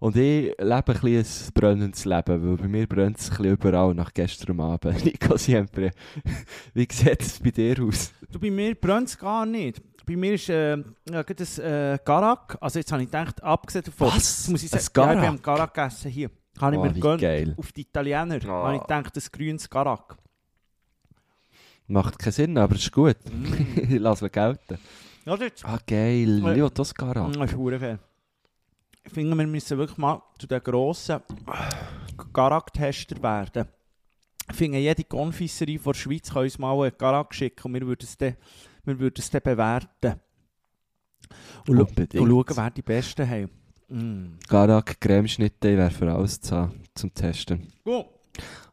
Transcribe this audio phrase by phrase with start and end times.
[0.00, 3.94] Und ich lebe ein ein brennendes Leben, weil bei mir brennt es ein bisschen überall
[3.94, 5.04] nach gestern Abend.
[5.04, 5.90] Nico Siempre,
[6.72, 8.10] wie sieht es bei dir aus?
[8.32, 9.82] Du, bei mir brennt es gar nicht.
[10.06, 10.78] Bei mir ist äh,
[11.10, 12.56] ja, das äh, Garak.
[12.62, 14.08] Also jetzt habe ich gedacht, abgesehen davon...
[14.08, 14.14] Was?
[14.14, 15.26] das muss ich Ein sagen, ja, ich Garak?
[15.26, 16.30] habe Garak gegessen hier.
[16.58, 17.20] Habe ich Oh, mir gegönnt.
[17.20, 17.54] geil.
[17.58, 18.38] Auf die Italiener.
[18.46, 18.48] Oh.
[18.48, 20.16] Habe ich gedacht, das grünes Garak.
[21.86, 23.16] Macht keinen Sinn, aber es ist gut.
[23.30, 23.96] Mm.
[23.98, 24.78] Lass mal gelten.
[25.26, 26.40] Ja, das Ah, geil.
[26.42, 26.52] Ja.
[26.54, 27.32] Ja, das Garak.
[27.34, 27.98] Das ist.
[29.04, 31.20] Ich finde, wir müssen wirklich mal zu den grossen
[32.32, 33.66] Garak-Tester werden.
[34.50, 37.86] Ich finde, jede Konfiserie von der Schweiz kann uns mal einen Garak schicken und wir
[37.86, 38.36] würden es dann,
[38.84, 40.20] wir würden es dann bewerten.
[41.68, 43.50] Und, und schauen, wer die Besten haben.
[43.88, 44.38] Mm.
[44.48, 47.68] Garak, Cremeschnitte, wäre für alles zu haben, zum Testen.
[47.84, 48.06] Gut.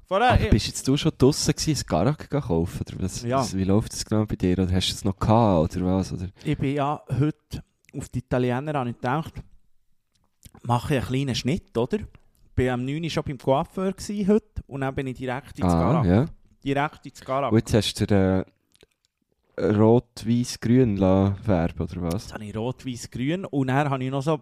[0.07, 2.81] Vorher, Aber bist jetzt du schon draussen gewesen, ein Garak kaufen?
[2.87, 3.39] Oder was, Ja.
[3.39, 4.57] was, wie läuft das genau bei dir?
[4.57, 6.13] Oder hast du es noch gehabt, oder was?
[6.13, 6.29] Oder?
[6.45, 9.33] ich bin ja heute auf die Italiener ich gedacht,
[10.63, 11.99] mache ich einen kleinen Schnitt, oder?
[11.99, 13.93] Ich war am 9 Uhr schon beim Coiffeur
[14.27, 16.05] heute und dann bin ich direkt ins Ah, Garak.
[16.05, 16.25] ja.
[16.63, 17.51] Direkt ins Garak.
[17.51, 18.45] Und jetzt hast du
[19.57, 22.23] äh, rot, weiß, grün färben, oder was?
[22.23, 24.41] Jetzt habe ich rot, weiß, grün und dann habe ich noch so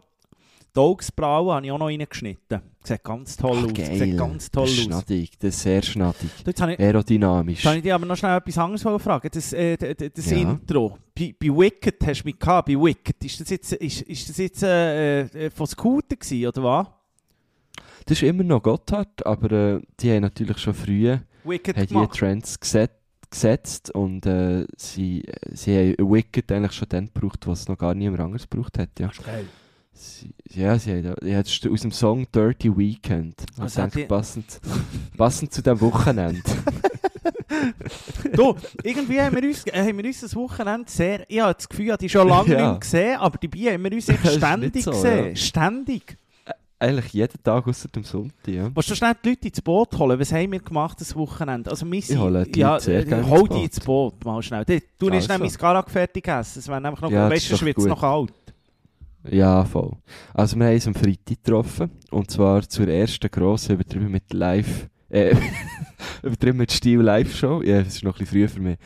[0.75, 2.61] die Augsbrauen habe ich auch noch reingeschnitten.
[2.87, 3.73] Sieht ganz toll Ah, aus.
[3.73, 3.97] geil.
[3.97, 4.85] Sieht ganz toll das ist aus.
[4.85, 6.29] schnattig, das ist sehr schnattig.
[6.43, 7.57] Du, Jetzt habe ich, Aerodynamisch.
[7.59, 9.29] jetzt habe ich dich aber noch schnell etwas anderes fragen.
[9.33, 10.37] Das, äh, d- d- das Ja.
[10.37, 10.97] Intro.
[11.17, 12.67] Bei, bei Wicked hast du mich gehabt.
[12.67, 13.23] Bei Wicked.
[13.25, 16.87] Ist das jetzt, ist, ist das jetzt äh, äh, von Scooter gewesen, oder was?
[18.05, 22.17] Das ist immer noch Gotthard, aber äh, die haben natürlich schon früh Wicked haben die.
[22.17, 22.91] Trends geset,
[23.31, 27.95] gesetzt und äh, sie, sie haben Wicked eigentlich schon dann gebraucht, was es noch gar
[27.95, 28.89] niemand anderes gebraucht hat.
[28.99, 29.45] Ja, Das ist geil.
[30.53, 33.35] Ja, sie haben, ja, aus dem Song Dirty Weekend.
[33.53, 34.59] Ich Also hat denke, die- passend,
[35.17, 36.41] passend zu diesem Wochenende.
[38.33, 41.23] Du, irgendwie haben wir, uns, äh, haben wir uns das Wochenende sehr...
[41.29, 42.57] Ich habe das Gefühl, ich habe die schon lange Ja.
[42.61, 44.05] nicht mehr gesehen, aber dabei haben wir uns
[44.35, 45.25] ständig so, gesehen.
[45.29, 45.35] ja.
[45.35, 46.17] Ständig.
[46.77, 48.47] Eigentlich jeden Tag außer dem Sonntag.
[48.47, 48.69] Ja.
[48.75, 50.19] Willst du schnell die Leute ins Boot holen?
[50.19, 51.69] Was haben wir gemacht das Wochenende?
[51.71, 53.63] Also wir sind, hole die ja, sehr äh, gerne hol ins die Boot.
[53.63, 54.65] ins Boot, mal schnell.
[54.65, 55.33] Du hast Also.
[55.33, 56.59] nämlich das Garak fertig gegessen.
[56.59, 57.87] Es wäre einfach noch, Ja, weißt du, wird gut.
[57.87, 58.33] noch kalt.
[59.29, 59.93] Ja, voll.
[60.33, 64.87] Also wir haben uns am Freitag getroffen und zwar zur ersten grossen, übertrieben mit Live,
[65.09, 65.35] äh,
[66.23, 67.61] übertrieben mit Stil Live-Show.
[67.63, 68.77] Ja, das ist noch ein bisschen früh für mich.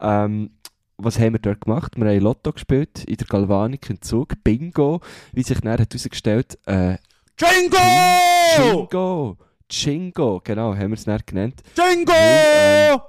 [0.00, 0.50] Ähm,
[0.98, 1.92] was haben wir dort gemacht?
[1.96, 5.00] Wir haben Lotto gespielt, in der Galvanik im Zug, Bingo,
[5.32, 6.96] wie sich nachher hat herausgestellt, äh,
[7.38, 7.76] Jingo!
[8.58, 9.36] Jingo!
[9.70, 11.62] Jingo, genau, haben wir es nachher genannt.
[11.76, 12.12] Jingo!
[12.12, 13.00] Weil,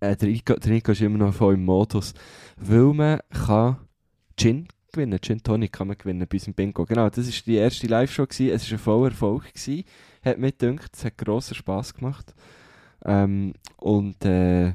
[0.00, 2.12] Äh, der, Nico, der Nico ist immer noch voll im Modus,
[2.56, 3.78] weil man kann
[4.36, 6.84] Gin gewinnen, Gin Tonic kann man gewinnen bei unserem Bingo.
[6.84, 9.84] Genau, das war die erste Live-Show, es war ein voller Erfolg, gewesen.
[10.24, 12.34] hat mir gedacht, es hat grossen Spass gemacht.
[13.04, 14.72] Ähm, und äh,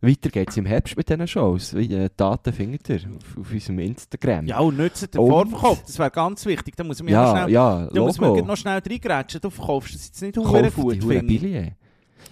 [0.00, 1.74] weiter geht es im Herbst mit diesen Shows.
[1.74, 4.46] Wie, äh, Daten findet ihr auf, auf unserem Instagram.
[4.46, 5.82] ja, und nützt den Und- Vorverkauf.
[5.82, 6.76] Das wäre ganz wichtig.
[6.76, 9.40] Da muss man ja, noch ja, schnell, ja, da muss man noch schnell reingrätschen.
[9.40, 10.98] Du verkaufst das jetzt nicht hure Kauf die.
[10.98, 11.72] Billet.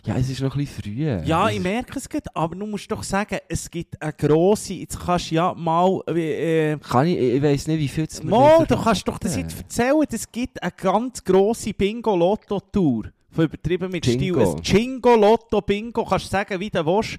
[0.05, 1.27] Ja, es ist noch ein bisschen früh.
[1.29, 4.99] Ja, ich merke es gerade, aber du musst doch sagen, es gibt eine grosse, jetzt
[4.99, 8.77] kannst du ja mal, äh, Kann ich, ich weiss nicht, wie viel es Mal, du
[8.77, 10.05] kannst doch das jetzt erzählen.
[10.11, 13.13] Es gibt eine ganz grosse Bingo-Lotto-Tour.
[13.31, 14.59] Von übertrieben mit Jingo.
[14.59, 14.77] Stil.
[14.77, 16.05] Ein Jingo-Lotto-Bingo.
[16.05, 17.17] Kannst du sagen, wie du willst.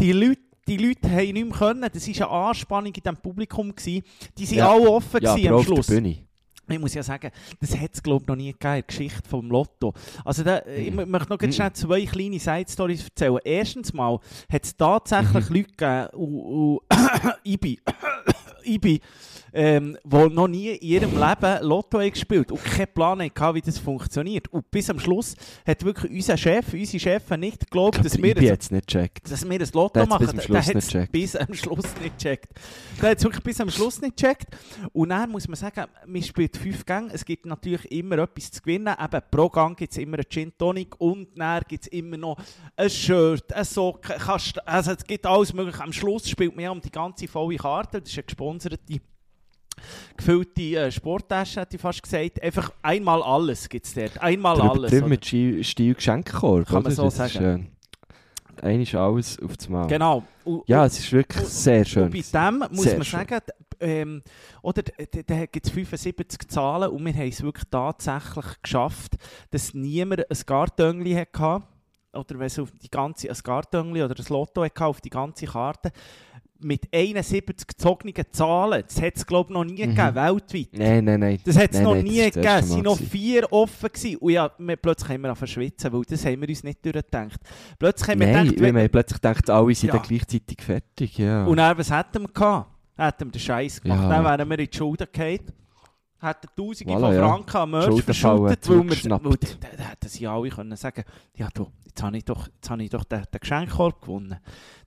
[0.00, 1.88] Die Leute, die Leute haben nicht mehr können.
[1.92, 3.74] Das war eine Anspannung in diesem Publikum.
[3.74, 4.02] Gewesen.
[4.36, 4.72] Die waren Ja.
[4.72, 5.86] alle offen ja, gewesen am auf der Schluss.
[5.86, 6.16] Bühne.
[6.68, 7.30] Ich muss ja sagen,
[7.60, 9.92] das hat es glaube ich noch nie gegeben, die Geschichte vom Lotto.
[10.24, 11.00] Also da, ich Mhm.
[11.00, 11.56] mö- möchte noch ganz Mhm.
[11.56, 13.38] schnell zwei kleine Side-Stories erzählen.
[13.44, 14.18] Erstens mal
[14.50, 15.56] hat es tatsächlich Mhm.
[15.56, 16.80] Leute gegeben, und, und
[17.44, 17.76] ich bin,
[18.64, 18.98] ich bin
[19.56, 23.78] ähm, die noch nie in ihrem Leben Lotto gespielt und keinen Plan hatten, wie das
[23.78, 24.48] funktioniert.
[24.48, 28.42] Und bis am Schluss hat wirklich unser Chef, unsere Chefin nicht geglaubt, dass wir ein
[28.42, 30.26] jetzt nicht dass wir ein Lotto Der machen.
[30.26, 31.12] bis am Der- Schluss der nicht hat's gecheckt.
[31.12, 32.48] bis am Schluss nicht gecheckt.
[33.00, 34.46] Der hat es wirklich bis am Schluss nicht gecheckt.
[34.92, 37.10] Und dann muss man sagen, man spielt fünf Gänge.
[37.12, 38.92] Es gibt natürlich immer etwas zu gewinnen.
[39.02, 42.36] Eben pro Gang gibt es immer einen Gin Tonic und dann gibt es immer noch
[42.76, 44.16] ein Shirt, eine Socke.
[44.66, 45.80] Also es gibt alles mögliche.
[45.80, 48.00] Am Schluss spielt man ja um die ganze volle Karte.
[48.00, 48.24] Das ist eine
[48.58, 49.00] gesponserte
[50.16, 52.40] gefüllte äh, Sporttasche, hätte ich fast gesagt.
[52.42, 54.20] Einfach einmal alles gibt es dort.
[54.22, 54.92] Einmal Der alles.
[54.92, 55.06] oder?
[55.08, 56.66] mit Stil Geschenkkorb.
[56.68, 59.86] Kann man so das Ist, äh, ist alles auf das Mal.
[59.88, 60.22] Genau.
[60.44, 62.04] Und, Ja, es ist wirklich und- sehr schön.
[62.04, 62.20] Und bei
[62.50, 63.20] dem muss Sehr man schön.
[63.20, 63.40] sagen,
[63.80, 64.22] ähm,
[64.62, 64.92] oder da,
[65.26, 69.16] da gibt es 75 Zahlen und wir haben es wirklich tatsächlich geschafft,
[69.50, 71.64] dass niemand ein Gartönli hatte,
[72.12, 75.46] oder wenn es auf die ganze, ein Gartönli oder ein Lotto hatte, auf die ganze
[75.46, 75.90] Karte,
[76.64, 78.82] mit 71 gezogenen Zahlen.
[78.86, 79.94] Das hat es, glaube ich, noch nie Mhm.
[79.94, 80.68] gegeben, weltweit.
[80.72, 81.38] Nein, nein, nein.
[81.44, 82.44] Das hat es noch nein, nie gegeben.
[82.46, 83.88] Es waren noch vier offen.
[83.92, 84.16] Gewesen.
[84.16, 87.40] Und ja, wir, plötzlich haben wir zu schwitzen, weil das haben wir uns nicht durchgedacht.
[87.78, 89.94] Plötzlich haben wir Nein, gedacht, wir wenn- haben plötzlich gedacht, alle sind Ja.
[89.98, 91.18] dann gleichzeitig fertig.
[91.18, 91.44] Ja.
[91.44, 92.70] Und dann, was hätten wir gehabt?
[92.96, 94.02] Hätten wir den Scheiß gemacht.
[94.02, 94.08] Ja.
[94.08, 95.40] Dann wären wir in die Schulden gefallen.
[96.24, 97.28] Hätten Tausende Voilà, von ja.
[97.28, 101.04] Franken an Merch verschuldet, weil wir, weil da, da hätten sie alle können sagen
[101.36, 104.36] ja du, jetzt habe ich doch, jetzt habe ich doch den, den Geschenkkorb gewonnen.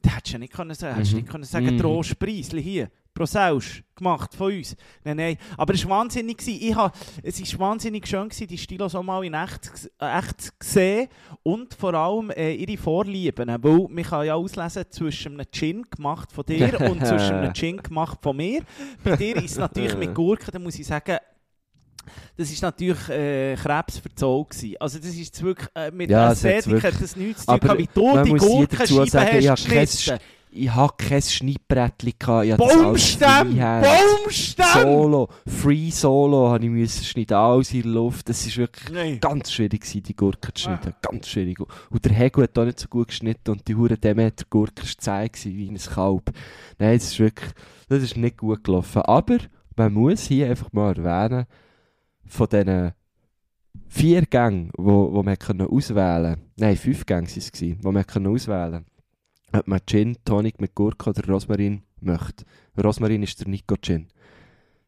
[0.02, 1.16] Da hättest du ja nicht können sagen, Mhm.
[1.16, 1.80] nicht können sagen, Mhm.
[1.80, 4.76] Trostpreisli hier, pro Sausch, gemacht von uns.
[5.04, 6.38] Nein, nein, aber es war wahnsinnig.
[6.48, 10.42] Ich hab, es war wahnsinnig schön, gewesen, die Stilos auch mal in echt, äh, echt
[10.42, 11.08] zu sehen
[11.44, 13.50] und vor allem äh, ihre Vorlieben.
[13.50, 17.78] Weil man kann ja auslesen zwischen einem Gin gemacht von dir und zwischen einem Gin
[17.78, 18.62] gemacht von mir.
[19.04, 21.18] Bei dir ist es natürlich mit Gurken, da muss ich sagen,
[22.38, 24.76] das ist natürlich äh, Krebs für die Zoll gewesen.
[24.80, 28.66] Also das ist wirklich, äh, mit Ja, Ästhetik hat das nichts zu tun, wie du
[28.66, 30.37] die sagen, ich hast habe kein, geschnitten.
[30.50, 32.46] Ich habe kein Schneidbrettchen gehabt.
[32.46, 33.84] Ich freehand.
[33.84, 33.84] Baumstämme!
[34.74, 38.30] Solo, Free Solo habe ich müssen schneiden, alles in der Luft.
[38.30, 39.20] Das war wirklich Nein.
[39.20, 40.94] ganz schwierig, gewesen, die Gurken zu schneiden.
[41.02, 41.60] Ganz schwierig.
[41.60, 45.30] Und der Hegel hat auch nicht so gut geschnitten und die hure Demeter Gurke war
[45.30, 46.32] zäh wie ein Kalb.
[46.80, 47.52] Nein, das ist wirklich,
[47.90, 49.02] das ist nicht gut gelaufen.
[49.04, 49.38] Aber
[49.76, 51.46] man muss hier einfach mal erwähnen,
[52.26, 52.94] von diesen
[53.88, 58.28] vier Gängen, wo, wo man können auswählen konnte, nein, fünf Gänge waren es, wo man
[58.28, 58.86] auswählen
[59.54, 62.46] ob man Gin, Tonic mit Gurke oder Rosmarin möchte.
[62.82, 64.08] Rosmarin ist der Nico Gin.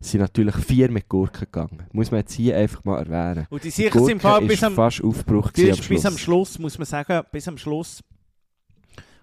[0.01, 1.83] Es sind natürlich vier mit Gurke gegangen.
[1.91, 3.47] Muss man jetzt hier einfach mal erwähnen.
[3.49, 6.85] Und die sicher sind bis am, fast Aufbruch die ist bis am Schluss, muss man
[6.85, 8.01] sagen, bis am Schluss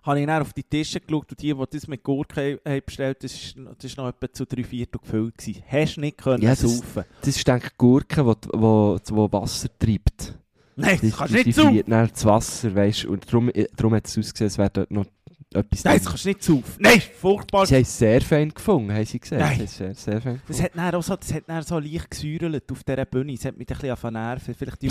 [0.02, 3.24] habe ich dann auf die Tische geschaut und die, die das mit Gurke haben bestellt
[3.24, 5.62] ist, das ist noch etwa zu drei Viertel gefüllt gewesen.
[5.66, 7.04] Hast du nicht können Ja, das- saufen.
[7.20, 8.22] Das ist, denke ich, Gurke, die
[8.62, 10.38] Wasser treibt.
[10.76, 13.12] Nein, das kannst du nicht friert dann das Wasser, weißt du.
[13.12, 15.06] Und darum, darum hat es ausgesehen, als wäre dort noch
[15.54, 16.74] etwas Nein, das kannst du nicht saufen.
[16.80, 17.66] Nein, furchtbar.
[17.66, 19.40] Sie haben es sehr fein gefunden, haben sie gesagt.
[19.40, 19.60] Nein.
[19.62, 22.70] Es sehr, sehr fein Das hat dann auch so, das hat dann so leicht gesäuerlet
[22.72, 23.32] auf dieser Bühne.
[23.34, 24.54] Das hat mich ein bisschen nerven.
[24.54, 24.88] Vielleicht die,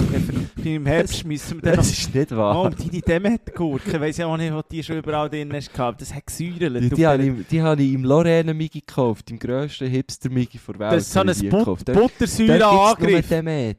[0.64, 1.76] die im Herbst müssen wir dann.
[1.76, 2.62] Das ist nicht wahr.
[2.62, 6.02] Oh, deine Demetgurke, ich weiss ja auch nicht, was die schon überall drin hast gehabt.
[6.02, 6.84] Das hat gesäuerlet.
[6.84, 10.80] Die, die, habe ich, die habe ich im Lorraine Migi gekauft, im grössten Hipster-Migi der
[10.80, 10.94] Welt.
[10.94, 13.76] Das ist so ein But Buttersäure-Angriff.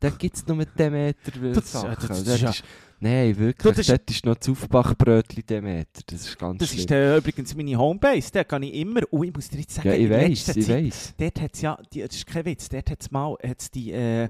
[0.00, 1.96] Da gibt es nur Demeter Das- Sachen.
[2.08, 2.64] das ist Dort ja- ist-
[2.98, 3.62] Nein, wirklich.
[3.62, 6.00] Du, das ist- dort ist noch das Aufbachbrötchen Demeter.
[6.06, 6.80] Das ist ganz Das schlimm.
[6.80, 8.30] ist äh, übrigens meine Homebase.
[8.32, 9.00] Da kann ich immer...
[9.10, 11.14] Oh, ich muss dir jetzt sagen, ja, ich weiß, ich weiß.
[11.18, 13.92] Dort hat es ja, die, das ist kein Witz, dort hat es mal hat's die
[13.92, 14.28] äh,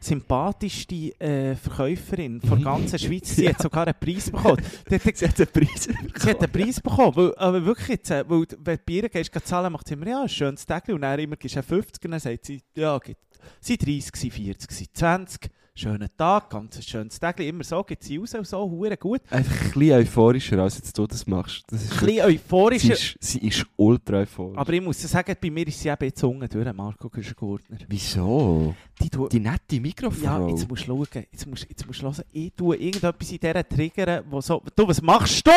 [0.00, 3.50] sympathischste äh, Verkäuferin von der ganzen Schweiz, die Ja.
[3.54, 4.62] hat sogar einen Preis bekommen.
[4.88, 8.10] Dort hat, Sie hat einen Preis sie hat einen Preis bekommen, weil, aber wirklich jetzt,
[8.10, 11.00] äh, weil, wenn du Bier gehst, zahlen, macht sie immer, ja, ein schönes Tag, und
[11.00, 13.20] dann immer gibst du 50, und dann sagt sie, ja, gibt,
[13.60, 18.18] sie 30, sie 40, sie 20, schönen Tag, ganz schönes Tag, immer so, gibt sie
[18.18, 19.20] raus und so, hure gut.
[19.30, 21.64] Einfach ein bisschen euphorischer, als jetzt du das machst.
[21.68, 24.58] Das ist Ein bisschen euphorisch, sie, ist, sie ist ultra euphorisch.
[24.58, 27.78] aber ich muss sagen, bei mir ist sie eben jetzt unten durch, Marco Güschen-Gurtner.
[27.88, 28.74] Wieso?
[29.00, 30.48] Die tut Die nette Ja, Mikrofrau.
[30.48, 31.24] jetzt musst du schauen.
[31.32, 32.24] Jetzt musst, jetzt musst du hören.
[32.32, 34.62] Ich tue irgendetwas in dieser triggern, wo so...
[34.76, 35.50] Du, was machst du?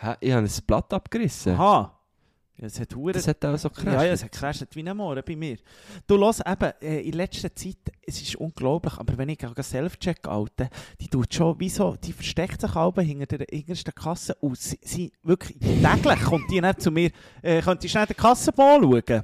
[0.00, 0.14] Hä?
[0.20, 1.52] Ich habe ein Blatt abgerissen.
[1.54, 1.95] Aha.
[2.58, 3.12] Ja, es hat Huren...
[3.12, 5.58] Das hat auch so Ja, ja, es hat crasht wie ein Mohren bei mir.
[6.06, 7.76] Du hörst eben, äh, in letzter Zeit,
[8.06, 10.70] es ist unglaublich, aber wenn ich gegen Self-Check alte,
[11.00, 14.78] die tut schon, wie so, die versteckt sich halb hinter der innersten Kasse und sie,
[14.82, 17.10] sie wirklich täglich kommt die dann zu mir,
[17.42, 19.22] äh, könntest du schnell den Kassenbon schauen?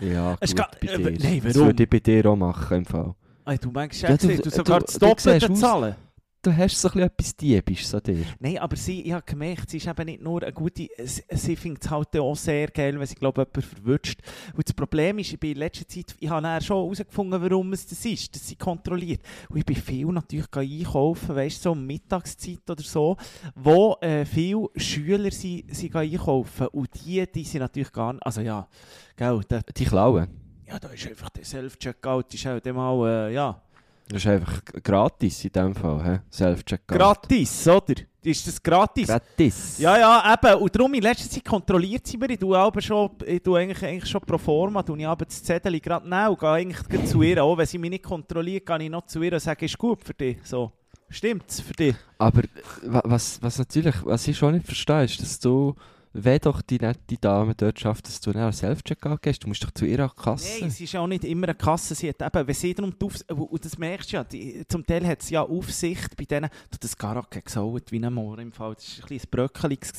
[0.00, 1.18] Ja, Es gut, bei äh, dir.
[1.18, 1.66] nein, Das warum?
[1.68, 3.14] würde ich bei dir auch machen, im Fall.
[3.46, 5.96] Ey, du meinst Ja, du- du, du sogar du- das Doppelte siehst aus- zahlen?
[6.40, 8.24] Du hast so ein bisschen etwas Diebisches an dir.
[8.38, 11.56] Nein, aber sie, ich habe gemerkt, sie ist eben nicht nur eine gute, sie, sie
[11.56, 14.20] findet es halt auch sehr geil, wenn sie, glaube ich, jemanden verwünscht.
[14.54, 17.72] Und das Problem ist, ich bin in letzter Zeit, ich habe dann schon herausgefunden, warum
[17.72, 19.20] es das ist, dass sie kontrolliert.
[19.48, 23.16] Und ich bin viel natürlich einkaufen, weißt du, so um Mittagszeit oder so,
[23.56, 26.68] wo äh, viele Schüler sie, sie einkaufen.
[26.68, 28.68] Und die, die sind natürlich gar nicht, also ja,
[29.16, 30.28] gell, da, Die klauen.
[30.68, 33.60] ja, da ist einfach der Self-Checkout, ist halt mal, äh, ja,
[34.08, 36.02] Das ist einfach gratis in dem Fall.
[36.04, 36.18] He?
[36.34, 36.96] Self-Checkout.
[36.98, 37.94] gratis, oder?
[38.22, 39.06] Ist das gratis?
[39.06, 39.78] Gratis.
[39.78, 40.60] Ja, ja, eben.
[40.62, 42.30] Und darum in letzter Zeit kontrolliert sie mir.
[42.30, 45.42] Ich tue aber schon, ich tue eigentlich, eigentlich schon pro forma, tue ich aber das
[45.42, 47.42] Zettel gerade nehmen und gehe eigentlich zu ihr.
[47.44, 50.02] Auch wenn sie mich nicht kontrolliert, gehe ich noch zu ihr und sage, ist gut
[50.02, 50.38] für dich.
[50.44, 50.72] So.
[51.10, 51.94] Stimmt's für dich?
[52.18, 52.42] Aber
[52.82, 55.74] wa- was, was natürlich, was ich schon nicht verstehe, ist, dass du
[56.12, 59.70] wenn doch die nette Dame dort schafft, dass du einen Self-Checkout gehst, du musst doch
[59.70, 60.60] zu ihrer Kasse.
[60.60, 61.94] Nein, es ist auch nicht immer eine Kasse.
[61.94, 64.84] Sie hat eben, wenn sie darum die Aufs und das merkst du ja, die, zum
[64.84, 68.38] Teil hat sie ja Aufsicht bei denen, du, das Garak hat gesaut wie ein Moor
[68.38, 69.92] im Fall, das war ein bisschen Bröckeliges.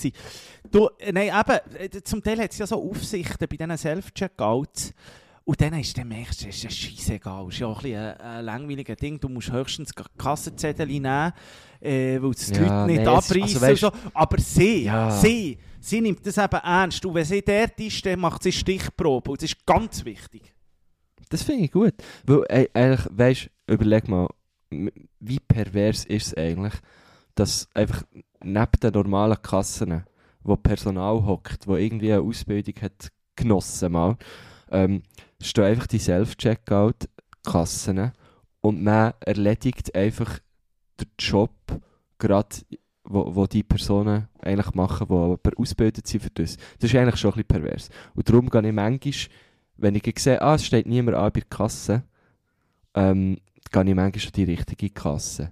[0.71, 4.93] Du, äh, nein, eben, äh, zum Teil hat sie ja so Aufsichten bei diesen Self-Checkouts.
[5.49, 7.45] Und dann ist dann merkst das ist ja scheissegal.
[7.45, 9.19] Das ist ja auch ein, ein, ein langweiliges Ding.
[9.19, 11.33] Du musst höchstens Kassenzettel nehmen,
[11.81, 13.93] äh, weil es die Ja, Leute nicht nee, abreißen also so.
[14.13, 15.11] Aber sie, Ja.
[15.11, 17.05] sie, sie nimmt das eben ernst.
[17.05, 19.31] Und wenn sie dort ist, dann macht sie Stichprobe.
[19.31, 20.53] Und das ist ganz wichtig.
[21.29, 21.93] Das finde ich gut.
[22.25, 24.27] Weil, ey, eigentlich, weißt überleg mal,
[25.19, 26.73] wie pervers ist es eigentlich,
[27.35, 28.03] dass einfach
[28.43, 30.03] neben den normalen Kassen,
[30.43, 34.17] wo Personal hockt, wo irgendwie eine Ausbildung hat genossen mal,
[34.71, 35.03] ähm,
[35.41, 38.11] stehen einfach die Self-Checkout-Kassen
[38.61, 40.39] und man erledigt einfach
[40.99, 41.51] den Job
[42.17, 42.55] gerade,
[43.03, 46.57] wo, wo die Personen eigentlich machen, die aber ausgebildet sind für das.
[46.79, 47.89] Das ist eigentlich schon ein bisschen pervers.
[48.15, 49.13] Und darum gehe ich manchmal
[49.81, 52.03] wenn ich sehe, ah, es steht niemand an bei der Kasse,
[52.93, 53.37] ähm,
[53.71, 55.51] gehe ich manchmal an die richtige Kasse.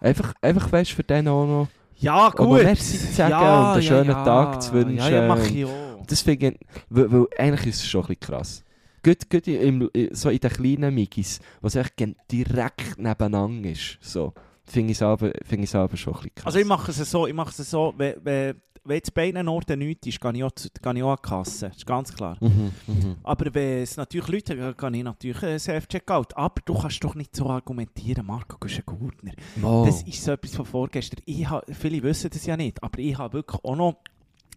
[0.00, 1.68] Einfach, einfach weißt du, für den auch noch.
[1.98, 2.62] Ja, gut.
[2.62, 4.96] merci zu sagen und einen schönen Tag zu wünschen.
[4.96, 6.04] Ja, ja, mach ich auch.
[6.06, 6.60] Das finde ich,
[6.90, 8.64] weil, weil eigentlich ist es schon ein bisschen krass.
[9.04, 11.94] Gut, gut im, so in den kleinen Migis, was echt
[12.30, 14.32] direkt nebeneinander ist, so,
[14.64, 16.46] finde ich es aber, finde ich es aber schon ein bisschen krass.
[16.46, 19.46] Also ich mache es so, ich mache es so, wenn, wenn, wenn jetzt bei beiden
[19.48, 21.68] Orten nichts ist, gehe ich auch, zu- gehe ich auch an die Kasse.
[21.68, 22.36] Das ist ganz klar.
[22.40, 23.16] Mhm, mhm.
[23.22, 26.36] Aber wenn es natürlich Leute haben, gehe ich natürlich äh, Self-Checkout.
[26.36, 29.32] Aber du kannst doch nicht so argumentieren, Marco, du bist ein Gurtner.
[29.56, 29.84] Mo.
[29.86, 31.20] Das ist so etwas von vorgestern.
[31.26, 33.96] Ich ha, viele wissen das ja nicht, aber ich habe wirklich auch noch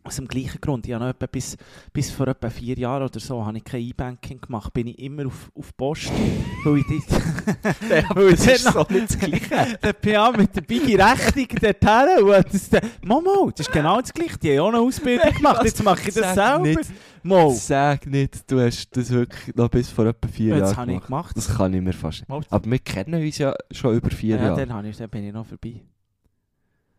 [0.05, 1.57] aus dem gleichen Grund, ich habe noch etwa bis,
[1.91, 5.25] bis vor etwa vier Jahren oder so, habe ich kein E-Banking gemacht, bin ich immer
[5.25, 6.11] auf, auf Post,
[6.65, 9.79] weil ich dort, weil das ist so nicht das Gleiche.
[9.81, 14.13] der PA mit der Biggie Rechnung dorthin und das, der, Momo, das ist genau das
[14.13, 16.79] Gleiche, die haben auch eine Ausbildung gemacht, jetzt mache ich das Sag selber.
[16.79, 16.91] nicht.
[17.23, 21.03] Mo, Sag nicht, du hast das wirklich noch bis vor etwa vier Jahren habe ich
[21.03, 21.07] gemacht.
[21.07, 21.37] gemacht.
[21.37, 22.53] Das kann ich mir fast nicht.
[22.53, 24.59] Aber wir kennen uns ja schon über vier ja, Jahre.
[24.59, 25.81] dann, habe ich, dann bin ich noch vorbei.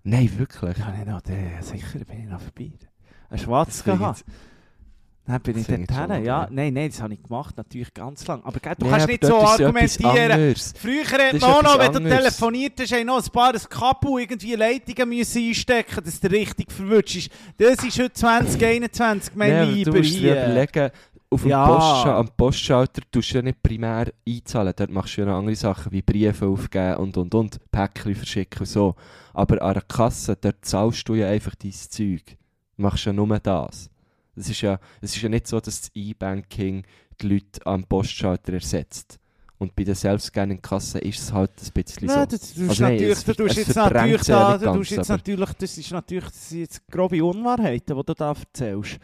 [0.03, 0.79] Nein, wirklich.
[0.79, 1.19] Ja, nein, no,
[1.61, 2.73] sicher bin ich noch vorbei.
[3.31, 4.25] Ein Schwarz gehabt.
[5.29, 6.25] Dann bin ich dort hin.
[6.25, 8.45] Ja, nein, nein, das habe ich gemacht, natürlich ganz lang.
[8.45, 10.55] Aber du Nee, kannst nicht so argumentieren.
[10.81, 14.55] Früher hat man noch, wenn du telefoniert hast, haben noch ein paar ein Kabel irgendwie
[14.55, 17.29] Leitungen müssen einstecken, dass du richtig verwirrt ist.
[17.59, 20.45] Das ist heute 2021, mein Nee, Lieber du musst dir hier.
[20.45, 20.91] überlegen,
[21.29, 21.67] auf dem Ja.
[21.67, 24.73] Postschal am Postschalter tust du ja nicht primär einzahlen.
[24.77, 28.61] Dort machst du ja noch andere Sachen wie Briefe aufgeben und und und, Päckchen verschicken
[28.61, 28.95] und so.
[29.35, 32.23] Aber an einer Kasse, dort zahlst du ja einfach dein Zeug.
[32.77, 33.91] Machst ja nur das.
[34.35, 36.85] Es ist ja, es ist ja nicht so, dass das E-Banking
[37.21, 39.19] die Leute am Postschalter ersetzt.
[39.59, 42.37] Und bei der Selbstscanning-Kasse ist es halt ein bisschen Nein, so.
[42.63, 44.77] du, Also nein, es du ver- tust jetzt natürlich es ja da, nicht du tust
[44.77, 48.29] ganz, jetzt aber- natürlich, das ist natürlich, das sind jetzt grobe Unwahrheiten, die du da
[48.33, 48.99] erzählst.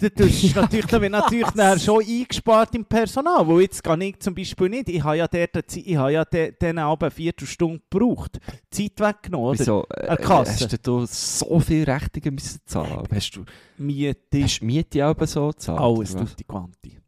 [0.00, 4.22] Du tust natürlich, da wird natürlich dann schon eingespart im Personal, wo jetzt gar nicht
[4.22, 8.38] zum Beispiel nicht, ich habe ja dort, ich habe ja denen aber eine Viertelstunde gebraucht,
[8.70, 9.58] Zeit weggenommen?
[9.58, 9.84] Wieso?
[9.90, 10.64] Äh, Kasse.
[10.64, 13.06] hast du so viel Rechnungen müssen zahlen?
[13.12, 13.44] Hast du
[13.76, 15.80] Miete, hast du Miete aber so gezahlt?
[15.80, 16.30] alles was?
[16.30, 16.98] tutti quanti.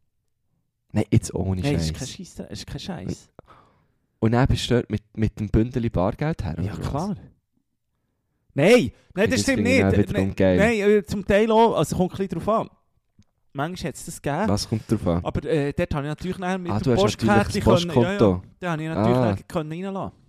[0.93, 2.39] Nein, jetzt ohne Nein, das ist kein Scheiß.
[2.49, 3.29] Ist kein Scheiß.
[4.19, 6.55] Und dann bist du dort mit, mit dem Bündel Bargeld her?
[6.61, 6.89] Ja, oder was?
[6.89, 7.15] klar.
[8.53, 9.81] Nein, nein, das stimmt nicht.
[9.81, 12.69] Nein, nein, äh, zum Teil auch, also kommt ein bisschen drauf an.
[13.53, 14.47] Manchmal hat es das gegeben.
[14.47, 15.25] Was kommt drauf an?
[15.25, 17.89] Aber äh, dort habe ich natürlich nachher mit ah, dem du hast natürlich das können,
[17.89, 18.43] ja, ja, Postkonto.
[18.59, 19.31] da habe ich natürlich Ah.
[19.31, 20.20] nachher können reinlassen.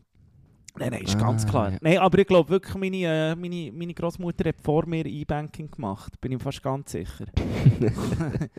[0.79, 1.73] Nein, nein, ist ganz Ah, klar.
[1.73, 1.79] ja.
[1.83, 6.19] Nein, aber ich glaube wirklich, meine, äh, meine, meine Großmutter hat vor mir E-Banking gemacht.
[6.21, 7.27] Bin ich fast ganz sicher.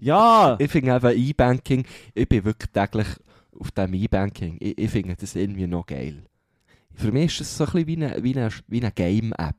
[0.00, 0.56] ja!
[0.58, 3.06] Ich finde eben E-Banking, ich bin wirklich täglich
[3.58, 4.56] auf dem E-Banking.
[4.60, 6.24] Ich, ich finde das irgendwie noch geil.
[6.94, 9.54] Für mich ist das so ein bisschen wie eine, wie eine, wie eine Game-App.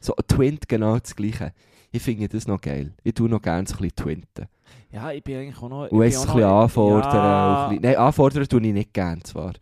[0.00, 1.52] So Twint genau das Gleiche.
[1.92, 2.94] Ich finde das noch geil.
[3.04, 4.46] Ich tue noch gerne so ein bisschen Twinten.
[4.90, 5.90] Ja, ich bin eigentlich auch noch...
[5.90, 7.14] Und es ein bisschen anfordern.
[7.14, 7.66] Ja.
[7.66, 9.52] ein bisschen- Nein, anfordern tue ich nicht gerne zwar.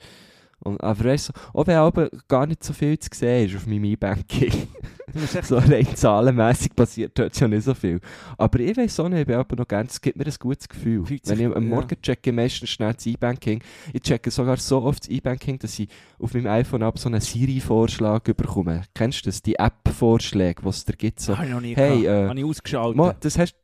[0.63, 3.67] Und, aber weißt du, auch wenn aber gar nicht so viel zu sehen ist auf
[3.67, 4.53] meinem E-Banking.
[5.43, 8.01] So rein zahlenmässig passiert dort ja nicht so viel.
[8.39, 10.69] Aber ich weiß auch nicht, ich bin aber noch gerne, es gibt mir ein gutes
[10.69, 11.05] Gefühl.
[11.05, 11.69] Fühlt Wenn ich am ja.
[11.69, 13.61] Morgen checke, meistens schnell das E-Banking.
[13.93, 15.89] Ich checke sogar so oft das E-Banking, dass ich
[16.21, 18.83] auf meinem iPhone ab so einen Siri-Vorschlag bekomme.
[18.95, 19.43] Kennst du das?
[19.43, 21.19] Die App-Vorschläge, die es da gibt.
[21.19, 22.97] So, Habe ich noch nie Hey, äh, Habe ich ausgeschaltet.
[22.97, 23.57] Mo, das hast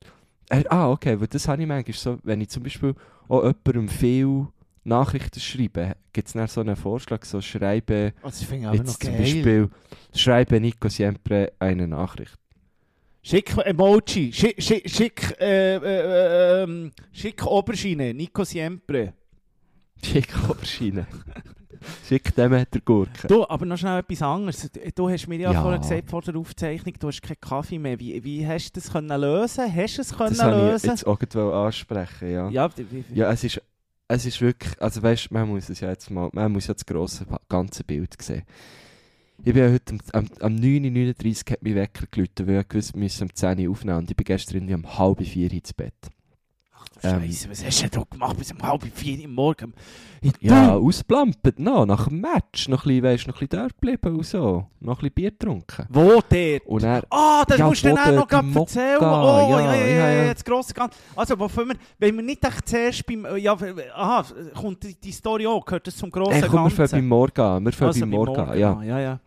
[0.51, 2.95] äh, Ah, okay, weil das habe ich manchmal so, wenn ich zum Beispiel
[3.29, 4.49] auch jemandem viel
[4.87, 9.03] Nachrichten schreibe, gibt es dann so einen Vorschlag, so schreibe, finde ich aber noch jetzt
[9.03, 9.19] zum geil.
[9.21, 9.71] Beispiel,
[10.15, 12.35] schreibe Nico siempre eine Nachricht.
[13.23, 19.15] Schick Emoji, schick, schick, schick, äh, äh, ähm, schick Oberschiene, Nico Siempre.
[20.05, 21.07] Schick Oberschiene.
[22.07, 23.27] Schick dem hat der Gurke.
[23.29, 24.71] Du, aber noch schnell etwas anderes.
[24.95, 25.61] Du hast mir ja, Ja.
[25.63, 27.99] vorher gesagt, vor der Aufzeichnung, du hast keinen Kaffee mehr.
[27.99, 29.65] Wie, wie hast du das können lösen?
[29.75, 30.91] Hast du es können Das wollte ich lösen?
[30.91, 32.49] jetzt auch ansprechen, ja.
[32.49, 32.71] Ja,
[33.13, 33.61] Ja, es ist,
[34.09, 36.87] es ist wirklich, also weißt, man muss es ja jetzt mal, man muss ja das
[36.87, 38.43] grosse, ganze Bild sehen.
[39.39, 42.69] Ich bin ja heute am, am, am 9.39 Uhr hat mich Wecker geläutet, weil ich
[42.69, 45.53] gewusst, wir müssen um 10 Uhr aufnehmen und ich bin gestern irgendwie um halb vier
[45.53, 45.95] ins Bett.
[47.03, 49.75] Du ähm, Scheiße, was hast du denn gemacht bis um halb vier Uhr morgen?
[50.23, 50.87] In Ja, Thun?
[50.89, 54.27] ausplampert noch, nach dem Match, noch ein bisschen, weißt, noch ein bisschen dort geblieben und
[54.27, 55.87] so, noch ein bisschen Bier getrunken.
[55.91, 56.67] Wo der?
[56.67, 58.99] Und er, Ah, das Ja, musst du dann auch noch dort im erzählen.
[59.01, 60.99] Oh, ja, ja, ja, ja, ja, das grosse Ganze.
[61.15, 63.57] Also, wo wir, wenn wir nicht echt zuerst beim, ja,
[63.95, 64.25] aha,
[64.55, 66.77] kommt die, die Story auch, gehört das zum grossen ey, komm, wir Ganzen?
[66.77, 68.83] fangen beim Morgen an, wir fangen Also, beim Morgen an, ja.
[68.83, 69.21] ja, ja.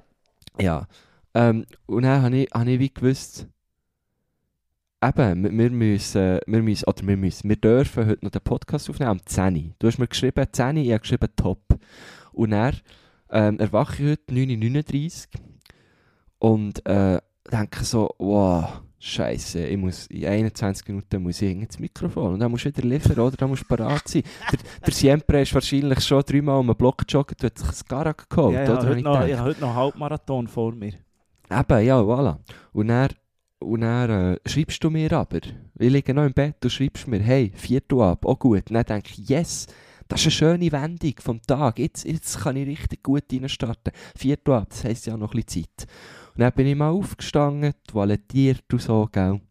[0.59, 0.87] Ja.
[1.35, 3.47] Ähm, und dann habe ich, habe ich wie gewusst,
[5.03, 9.11] eben, wir, müssen, wir müssen, oder wir müssen, wir dürfen heute noch den Podcast aufnehmen
[9.11, 9.71] am 10 Uhr.
[9.79, 11.61] Du hast mir geschrieben 10 Uhr, ich habe geschrieben top.
[12.33, 12.75] Und dann
[13.31, 15.27] ähm, erwache ich heute 9.39
[16.41, 17.19] Uhr und äh,
[17.51, 22.51] denke so, wow, Scheiße, ich muss in 21 Minuten muss ich ins Mikrofon und dann
[22.51, 23.37] musst du wieder liefern, oder?
[23.37, 24.23] Dann musst du parat sein.
[24.51, 27.87] Der, der Siempre ist wahrscheinlich schon dreimal um den Block gejoggt und hat sich ein
[27.87, 28.81] Garak geholt, ja, ja, oder?
[28.81, 29.31] heute Wenn noch, denke.
[29.31, 30.93] ich habe heute noch einen Halbmarathon vor mir.
[31.49, 32.39] Eben, ja, voilà.
[32.73, 33.09] Und dann,
[33.59, 35.39] und dann äh, schreibst du mir aber,
[35.77, 38.69] ich liege noch im Bett, du schreibst mir, hey, Viertel ab, auch gut.
[38.69, 39.67] Und dann denke ich, yes,
[40.07, 43.93] das ist eine schöne Wendung vom Tag, jetzt, jetzt kann ich richtig gut reinstarten.
[44.17, 45.87] Viertel ab, das heisst ja noch ein bisschen Zeit.
[46.33, 49.41] Und dann bin ich mal aufgestanden, toilettiert und so, gell.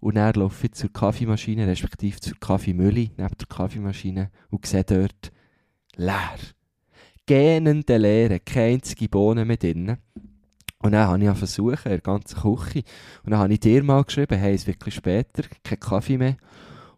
[0.00, 5.32] Und dann laufe ich zur Kaffeemaschine, respektive zur Kaffeemühle, neben der Kaffeemaschine und sehe dort
[5.96, 6.38] leer.
[7.26, 9.98] Gähnende Leere, keine einzige Bohne mehr drin.
[10.78, 12.82] Und dann habe ich suchen, in der ganzen Küche.
[13.24, 16.36] Und dann habe ich dir mal geschrieben, hey, es wirklich später, kein Kaffee mehr.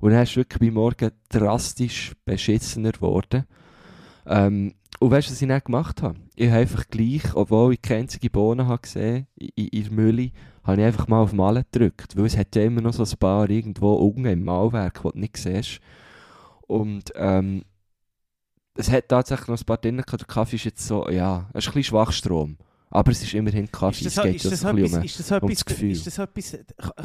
[0.01, 3.45] Und dann ist wirklich bei Morgen drastisch beschissener geworden.
[4.27, 6.19] Ähm, und weißt du, was ich dann gemacht habe?
[6.35, 10.31] Ich habe einfach gleich, obwohl ich keine einzige Bohne habe gesehen in, in der Mühle,
[10.65, 12.17] habe ich einfach mal auf Malen gedrückt.
[12.17, 15.19] Weil es hat ja immer noch so ein paar irgendwo unten im Malwerk, die du
[15.19, 15.81] nicht siehst.
[16.67, 17.65] Und ähm,
[18.75, 20.21] es hat tatsächlich noch ein paar drin gehabt.
[20.21, 22.57] Der Kaffee ist jetzt so, ja, es ist ein bisschen Schwachstrom.
[22.91, 24.01] Aber es ist immerhin Kaffee.
[24.01, 25.55] Ist es das, geht ist, ja das so ein etwas, um- ist das um etwas,
[25.57, 25.91] das Gefühl.
[25.93, 26.59] ist das etwas,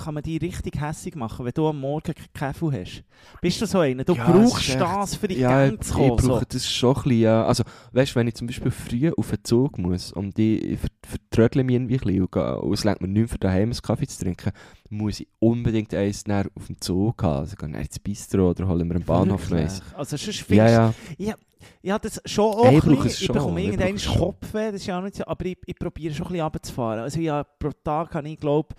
[0.04, 3.04] kann man die richtig hässig machen, wenn du am Morgen keinen Kaffee hast?
[3.42, 4.04] Bist du so einer?
[4.06, 6.16] Du Ja, es brauchst echt- das, für die Ja, ich, zu ich kommen.
[6.16, 6.46] brauche So.
[6.48, 7.46] das schon ein bisschen, ja.
[7.46, 10.88] Also, weißt du, wenn ich zum Beispiel früh auf den Zug muss und ich ver-
[11.06, 13.64] vertrödle mich irgendwie ein bisschen und, gehe- und es lenkt mir nicht mehr für daheim
[13.72, 14.52] einen Kaffee zu trinken,
[14.90, 17.40] muss ich unbedingt eins näher auf dem Zug haben.
[17.40, 19.82] Also, gehen wir ins Bistro oder holen wir am Bahnhof eins.
[19.98, 20.76] Also sonst Ja, findest
[21.20, 21.34] ja.
[21.82, 23.06] Ja, das schon auch Hey, ich bisschen.
[23.06, 24.18] es Ich schon, bekomme ich es schon.
[24.18, 27.00] Kopfweh, das ist ja auch nicht so, aber ich, ich probiere schon ein bisschen runterzufahren.
[27.02, 28.70] Also ja, pro Tag habe ich, glaube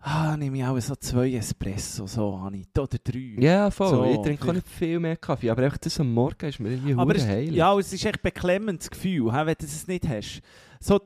[0.00, 3.36] ah, nehme ich auch so zwei Espresso, so habe ich, oder drei.
[3.38, 3.88] Ja, voll.
[3.88, 6.72] So, ich trinke auch nicht viel mehr Kaffee, aber einfach das am Morgen ist mir
[6.72, 7.54] irgendwie aber es, heilig.
[7.54, 10.42] ja, es ist echt beklemmendes Gefühl, wenn du es nicht hast.
[10.80, 11.00] So,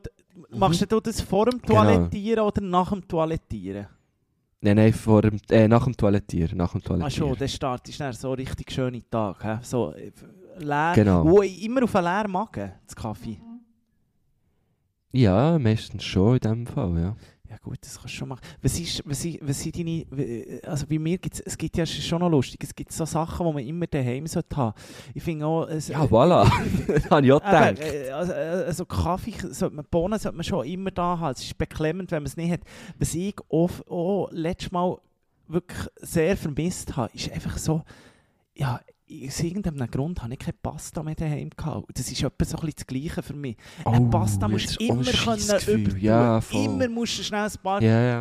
[0.51, 0.59] Mhm.
[0.59, 1.83] Machst du das vor dem Genau.
[1.83, 3.87] Toilettieren oder nach dem Toilettieren?
[4.61, 6.59] Nein, nein, vor dem, äh, nach dem Toilettieren.
[6.59, 7.11] Nach dem Toilettieren.
[7.31, 9.43] schon, dann startest du dann so richtig schöne Tag.
[9.43, 9.65] He?
[9.65, 10.13] So äh,
[10.65, 10.93] leer.
[10.95, 11.25] Genau.
[11.25, 13.41] Wo immer auf einen leeren Magen, das Kaffee.
[15.11, 17.17] Ja, meistens schon in dem Fall, ja.
[17.51, 18.43] Ja gut, das kannst du schon machen.
[18.61, 20.05] Was, ist, was, ist, was sind deine...
[20.65, 23.53] Also bei mir gibt es gibt ja schon noch lustig, es gibt so Sachen, die
[23.55, 24.79] man immer daheim sollte haben.
[25.15, 25.67] Ich finde auch...
[25.67, 26.45] Es, Ja, voilà.
[27.11, 27.79] habe ich auch gedacht.
[27.81, 31.33] äh, also, äh, also Kaffee, sollte man, Bohnen sollte man schon immer da haben.
[31.33, 32.61] Es ist beklemmend, wenn man es nicht hat.
[32.99, 34.99] Was ich auch, auch letztes Mal
[35.47, 37.83] wirklich sehr vermisst habe, ist einfach so,
[38.55, 38.81] ja,
[39.27, 41.87] aus irgendeinem Grund habe ich keine Pasta mehr daheim gehabt.
[41.95, 43.57] Das ist etwa so ein bisschen das Gleiche für mich.
[43.85, 46.01] Eine Oh, Pasta das musst du ein immer können übertun.
[46.01, 46.65] Ja, voll.
[46.65, 48.19] immer musst du schnell ein paar Ja,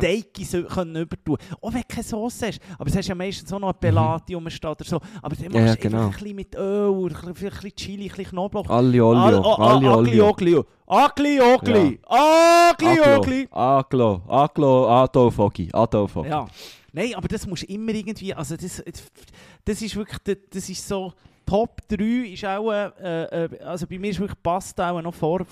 [0.68, 1.36] Können übertun.
[1.60, 2.60] Auch wenn du keine Sauce hast.
[2.78, 5.00] Aber es hast ja meistens auch noch eine Pelati rumstehen oder so.
[5.22, 5.66] Aber dann machst Mhm.
[5.66, 6.04] Ja, du genau.
[6.06, 8.68] ein bisschen mit Öl, ein bisschen- vielleicht ein bisschen Chili, ein bisschen Knoblauch.
[8.70, 10.20] Aglio, oh, oh, aglio, Agli.
[10.20, 10.54] Ogli.
[10.54, 11.98] Ogli.
[12.06, 13.48] Agli, Ogli.
[13.50, 16.28] Aglo, Aglo, Adolf Ogi, Adolf Ogi.
[16.28, 16.46] Ja.
[16.92, 18.82] Nein, aber das musst du immer irgendwie, also das,
[19.68, 21.12] das ist wirklich, das- ist so,
[21.44, 25.46] Top 3 ist auch, äh, äh, also bei mir ist wirklich Pasta auch noch vor,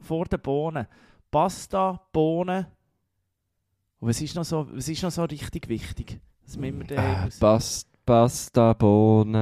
[0.00, 0.86] vor den Bohnen.
[1.30, 2.66] Pasta, Bohnen.
[4.00, 6.20] Und was ist noch so, was ist noch so richtig wichtig?
[6.44, 9.34] Dass immer daheim Äh, Pas Pasta, Bohnen,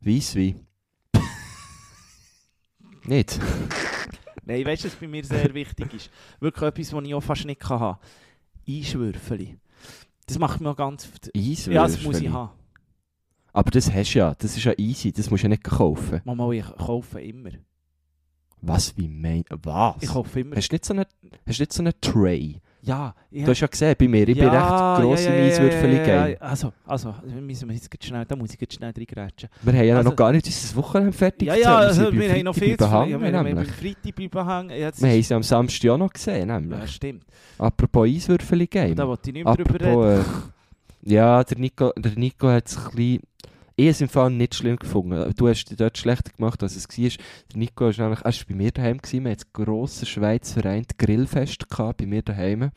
[0.00, 0.64] äh, Weisswein.
[3.04, 3.38] Nicht?
[4.44, 6.10] Nein, weißt du, was bei mir sehr wichtig ist?
[6.40, 7.98] Wirklich etwas, was ich auch fast nicht kann haben.
[8.68, 9.56] Einschwürfeli.
[10.26, 11.08] Das macht mir ganz...
[11.36, 11.74] Eiswürfel.
[11.74, 12.52] Ja, das muss ich haben.
[13.52, 16.20] Aber das hast du ja, das ist ja easy, das musst du ja nicht kaufen.
[16.24, 17.50] Mama, ich kaufe immer.
[18.60, 19.44] Was, wie mein...
[19.50, 19.96] Was?
[20.00, 20.56] Ich kaufe immer.
[20.56, 21.06] Hast du nicht so eine,
[21.46, 22.60] hast du nicht so eine Tray?
[22.86, 23.44] Ja, ja.
[23.44, 24.68] Du hast ja gesehen, bei mir, ich bin recht
[25.00, 26.32] gross im Eiswürfel-Game.
[26.32, 26.36] ja.
[26.40, 29.48] Also, also, wir müssen wir jetzt schnell, da muss ich jetzt schnell reingrätschen.
[29.62, 32.42] Wir haben ja Also- noch gar nicht unser Wochenende fertig Ja, ja, also, wir haben
[32.42, 33.70] noch viel zu beim ja, wir haben nämlich.
[33.70, 34.70] Freitag Behang.
[34.70, 36.78] Jetzt Wir haben sie am Samstag auch noch gesehen, nämlich.
[36.78, 37.24] Ja, stimmt.
[37.58, 38.94] Apropos Eiswürfel-Game.
[38.96, 40.24] Da wollte ich nicht mehr drüber reden.
[41.06, 43.20] Äh, ja, der Nico, der Nico hat es ein bisschen...
[43.76, 45.32] Ich habe es im Fall nicht schlimm gefunden.
[45.36, 47.08] Du hast dich dort schlechter gemacht, als es war.
[47.52, 48.98] Der Nico war nämlich, er war bei mir daheim.
[48.98, 49.24] Gewesen.
[49.24, 52.70] Wir hatten ein grosses Schweizer vereint Grillfest gehabt, bei mir daheim.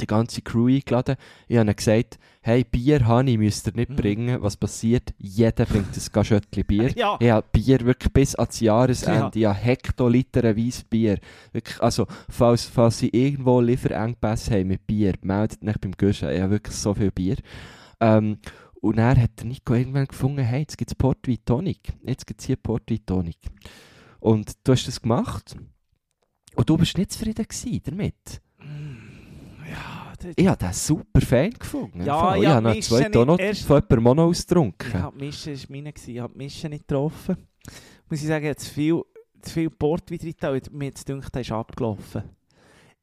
[0.00, 1.14] Die ganze Crew eingeladen.
[1.46, 3.94] Ich habe gesagt, hey, Bier, Honey, müsst ihr nicht Mhm.
[3.96, 4.42] bringen.
[4.42, 5.14] Was passiert?
[5.18, 6.90] Jeder bringt ein Gaschöttchen Bier.
[6.96, 7.16] Ja.
[7.20, 9.20] Ich habe Bier wirklich bis ans Jahresende.
[9.20, 9.30] Ja.
[9.32, 11.20] Ich habe Hektoliterweise Bier.
[11.52, 16.30] Wirklich, also, falls, falls sie irgendwo Lieferengpässe haben mit Bier, meldet nicht beim Guschen.
[16.30, 17.36] Ich habe wirklich so viel Bier.
[18.00, 18.38] Ähm,
[18.84, 21.92] und dann hat der Nico irgendwann gefunden, hey, jetzt gibt es Portwein Tonic.
[22.02, 23.38] Jetzt gibt es hier Portwein Tonic.
[24.20, 25.56] Und du hast das gemacht.
[26.54, 27.46] Und du bist nicht zufrieden
[27.84, 28.40] damit.
[29.70, 32.04] Ja, das- Ich habe den super Fan gefunden.
[32.04, 34.88] Ja, ich ja, habe noch zwei ja Donut nicht erst- von jemandem Mono ausgetrunken.
[34.88, 37.36] Ich habe die Mische, das war meine, ich habe die Mische nicht getroffen.
[38.10, 39.02] Muss ich sagen, ich habe zu viel,
[39.40, 42.22] zu viel Port wieder mir jetzt gedacht, der ist abgelaufen.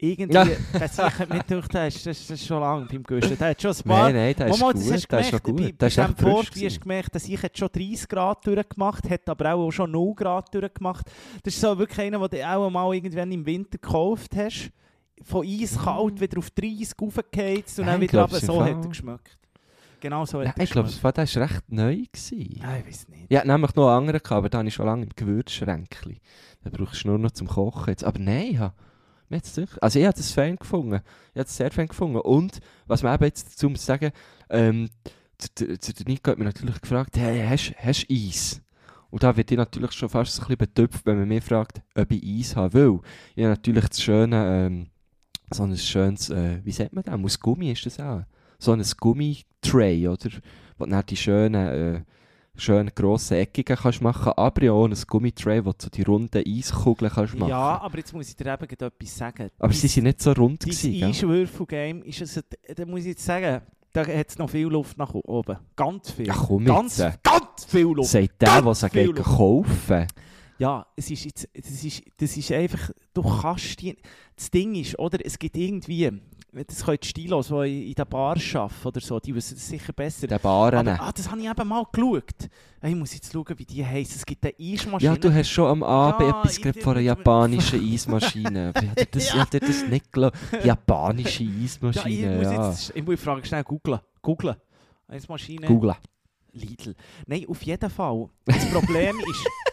[0.04, 0.44] Irgendwie, Ja.
[0.88, 3.38] sich hat mir gedacht, ist, das ist das ist schon lange beim Guschen.
[3.38, 4.02] Der hat schon ein paar...
[4.10, 4.82] Nein, nein, der ist Mama, gut.
[4.82, 5.56] das hast du Der ist gemerkt, gut.
[5.56, 9.28] Bei, bei ist wie hast du gemerkt, dass ich jetzt schon 30 Grad durchgemacht hat,
[9.28, 11.06] aber auch schon 0 Grad durchgemacht.
[11.44, 14.72] Das ist so wirklich einer, den du auch mal irgendwann im Winter gekauft hast.
[15.22, 18.40] Von eiskalt wieder auf 30 raufgeheizt und Nein, dann ich wieder runter.
[18.40, 19.38] So hat er geschmeckt.
[20.00, 21.04] Genau so Nein, ich glaube, das
[21.36, 21.98] war recht neu.
[22.12, 22.58] Gewesen.
[22.60, 23.26] Nein, ich weiß nicht.
[23.28, 26.18] Ich hatte nämlich noch einen anderen, aber den habe ich schon lange im Gewürzschränkchen.
[26.64, 27.88] Den brauchst du nur noch zum Kochen.
[27.90, 28.02] Jetzt.
[28.02, 28.58] Aber nein, ich
[29.40, 30.94] durch- also ich habe das Fan gefunden.
[30.94, 32.18] Ich habe das sehr Fan gefunden.
[32.18, 34.10] Und, was man eben jetzt dazu muss sagen,
[34.50, 34.88] ähm,
[35.58, 38.60] der, der, Nico hat mich natürlich gefragt, hey, hast du Eis?
[39.10, 42.10] Und da wird ich natürlich schon fast ein bisschen betüpft, wenn man mich fragt, ob
[42.10, 42.74] ich Eis habe.
[42.74, 43.00] Weil
[43.34, 44.86] ich habe natürlich das schöne, ähm,
[45.50, 47.14] so ein schönes, äh, wie sagt man das?
[47.14, 48.22] Aus Gummi ist das auch.
[48.58, 50.30] So ein Gummitray, oder?
[50.78, 52.02] Wo dann die schönen, äh,
[52.56, 56.42] schön grossen Eckigen kannst machen, aber ja auch ein Gummitray, wo du so die runden
[56.46, 57.50] Eiskugeln kannst machen.
[57.50, 59.50] Ja, aber jetzt muss ich dir eben etwas sagen.
[59.58, 61.04] aber sie sind nicht so rund gewesen, gell?
[61.04, 62.44] Einschwürfel-Game ist es,
[62.76, 63.62] da muss ich jetzt sagen,
[63.92, 65.58] da hat es noch viel Luft nach oben.
[65.76, 66.26] Ganz viel.
[66.26, 67.22] Ja, komm ganz, jetzt.
[67.22, 68.10] ganz viel Luft.
[68.10, 70.06] Sagt der, der sie kaufen.
[70.58, 73.96] Ja, es ist jetzt, das ist, das ist einfach, du kannst die,
[74.36, 76.10] das Ding ist, oder, es gibt irgendwie,
[76.52, 79.92] das können die Stilos, die in der Bar arbeiten oder so, die wissen das sicher
[79.94, 80.26] besser.
[80.26, 80.86] Der Baren.
[80.86, 82.50] Aber, ah, das habe ich eben mal geschaut.
[82.82, 84.16] Ich muss jetzt schauen, wie die heisst.
[84.16, 85.12] Es gibt eine Eismaschine.
[85.12, 88.72] Ja, du hast schon am Abend Ja, etwas ich- von einer japanischen Eismaschine.
[88.96, 90.36] Ich das, ich hätte das nicht geglaubt.
[90.64, 92.68] Japanische ja, ich, Eismaschine, muss ja.
[92.68, 94.00] jetzt, ich muss die Frage schnell googlen.
[94.20, 94.56] Googlen.
[95.08, 95.66] Eismaschine.
[95.66, 95.94] Google.
[96.52, 96.94] Lidl.
[97.26, 98.28] Nein, auf jeden Fall.
[98.44, 99.71] Das Problem ist,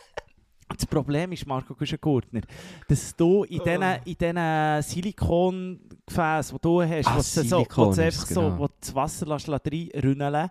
[0.78, 2.42] das Problem ist, Marco Guschen-Gurtner,
[2.88, 7.88] dass du in diesen in diesen Silikongefäßen, die du hast, Ah, wo, du so, Silikon
[7.88, 8.60] wo, du einfach es, so, genau.
[8.60, 10.50] wo du das Wasser lässt reinrünneln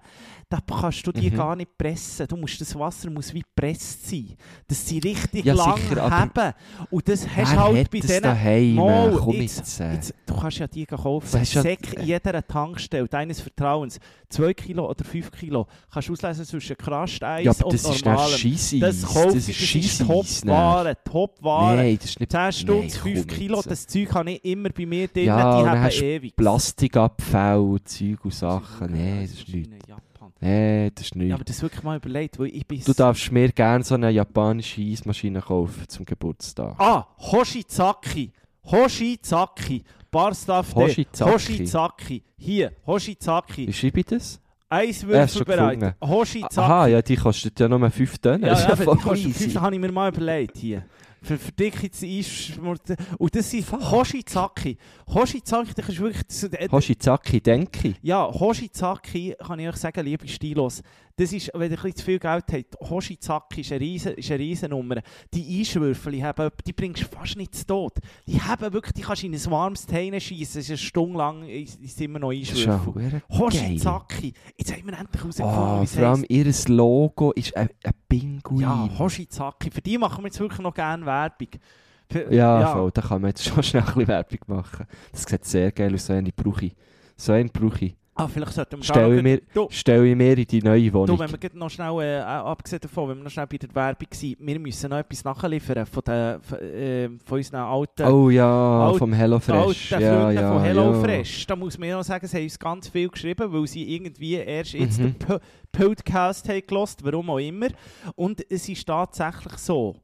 [0.50, 1.37] da kannst du die Mhm.
[1.37, 2.26] gar nicht pressen.
[2.26, 4.35] Du musst, das Wasser muss wie gepresst sein,
[4.66, 6.54] dass sie richtig Ja, lang sicher, haben.
[6.90, 8.22] Und das hast Wer halt bei diesen...
[8.22, 8.74] daheim?
[8.76, 9.81] Mal, Komm jetzt- jetzt.
[9.81, 9.92] äh.
[9.92, 11.28] Jetzt, du kannst ja die kaufen.
[11.38, 14.00] Das ja- Säck in jeder Tankstelle deines Vertrauens.
[14.31, 15.66] 2 Kilo oder 5 Kilo.
[15.92, 18.38] Kannst du auslesen zwischen Crushed-Eis Ja, aber und das ist normalem.
[18.38, 18.81] Scheisseis.
[18.81, 20.08] Das das ist Scheisseis.
[20.09, 21.77] Top-Ware, Top-Ware.
[21.77, 22.33] Nein, das ist nicht...
[22.33, 25.62] 10 Stutz, Nein, 5 komm Kilo, das Zeug habe ich immer bei mir drin, Ja,
[25.62, 26.37] die haben ewig.
[26.37, 28.92] Plastikabfall, Zeug und Sachen.
[28.92, 29.68] Nein, das ist nichts.
[30.40, 31.35] Nein, das ist Ja, nichts.
[31.35, 32.81] aber das wirklich mal überlegt, weil ich bin...
[32.85, 36.75] Du darfst mir gerne so eine japanische Eismaschine kaufen zum Geburtstag.
[36.79, 38.33] Ah, Hoshizaki.
[38.64, 39.83] Hoshizaki.
[40.11, 41.33] Barstaff Hoshizaki.
[41.33, 42.23] Hoshizaki.
[42.37, 43.66] Hier, Hoshizaki.
[43.66, 44.40] Wie schreibe ich das?
[44.68, 45.81] Eiswürfel Hast du bereit.
[45.81, 45.94] gefunden?
[46.04, 46.61] Hoshizaki.
[46.61, 48.42] Aha, ja, die kostet ja nur 5 Tonnen.
[48.42, 49.44] Ja, ja, ja die kostet easy.
[49.44, 50.85] 5, habe ich mir mal überlegt hier.
[51.20, 51.37] Für,
[51.83, 52.96] jetzt Eisschmurte.
[53.18, 53.66] Und das sind.
[53.72, 54.78] Hoshizaki.
[55.09, 56.24] Hoshizaki, das ist wirklich...
[56.26, 57.96] Das, äh, Hoshizaki, denke ich.
[58.02, 60.83] ja, Hoshizaki, kann ich euch sagen, liebe Stilos,
[61.18, 64.31] das ist, wenn ihr ein bisschen zu viel Geld habt, Hoshizaki ist eine riesen, ist
[64.31, 65.02] eine riesen Nummer.
[65.35, 67.94] Die Eiswürfel, die, haben, die bringst du fast nicht zu Tod.
[68.26, 71.18] Die haben wirklich, die kannst du in ein warmes Teine schießen, es ist eine Stunde
[71.18, 73.22] lang, ist immer noch ja verdammt geil.
[73.31, 78.61] Hoshizaki, jetzt haben wir endlich herausgefunden, Oh, vor allem ihr Logo ist ein, ein Pinguin.
[78.61, 81.48] Ja, Hoshizaki, für die machen wir jetzt wirklich noch gerne Werbung.
[82.11, 84.87] Für, Ja, voll, da kann man jetzt schon schnell ein bisschen Werbung machen.
[85.11, 86.76] Das sieht sehr geil aus, so eine brauche ich.
[87.16, 87.96] So einen brauche ich.
[88.20, 90.92] Ah, vielleicht sollten wir Stell da ich mir, Du, stell ich mir in die neue
[90.92, 91.16] Wohnung.
[91.16, 93.72] Du, wenn wir noch schnell, äh, auch abgesehen davon, wenn wir noch schnell bei der
[93.74, 98.28] Werbung sind, wir müssen noch etwas nachliefern von, den, von, äh, von unseren alten, oh
[98.31, 99.92] ja, Alt- vom HelloFresh.
[99.92, 100.62] alten Ja, Freunden ja, von ja.
[100.64, 101.46] HelloFresh.
[101.46, 104.35] Da muss man ja noch sagen, sie haben uns ganz viel geschrieben, weil sie irgendwie
[104.35, 105.04] erst jetzt Mhm.
[105.04, 105.38] den Po-
[105.70, 107.68] Podcast haben gelost, warum auch immer.
[108.16, 109.94] Und es ist tatsächlich so,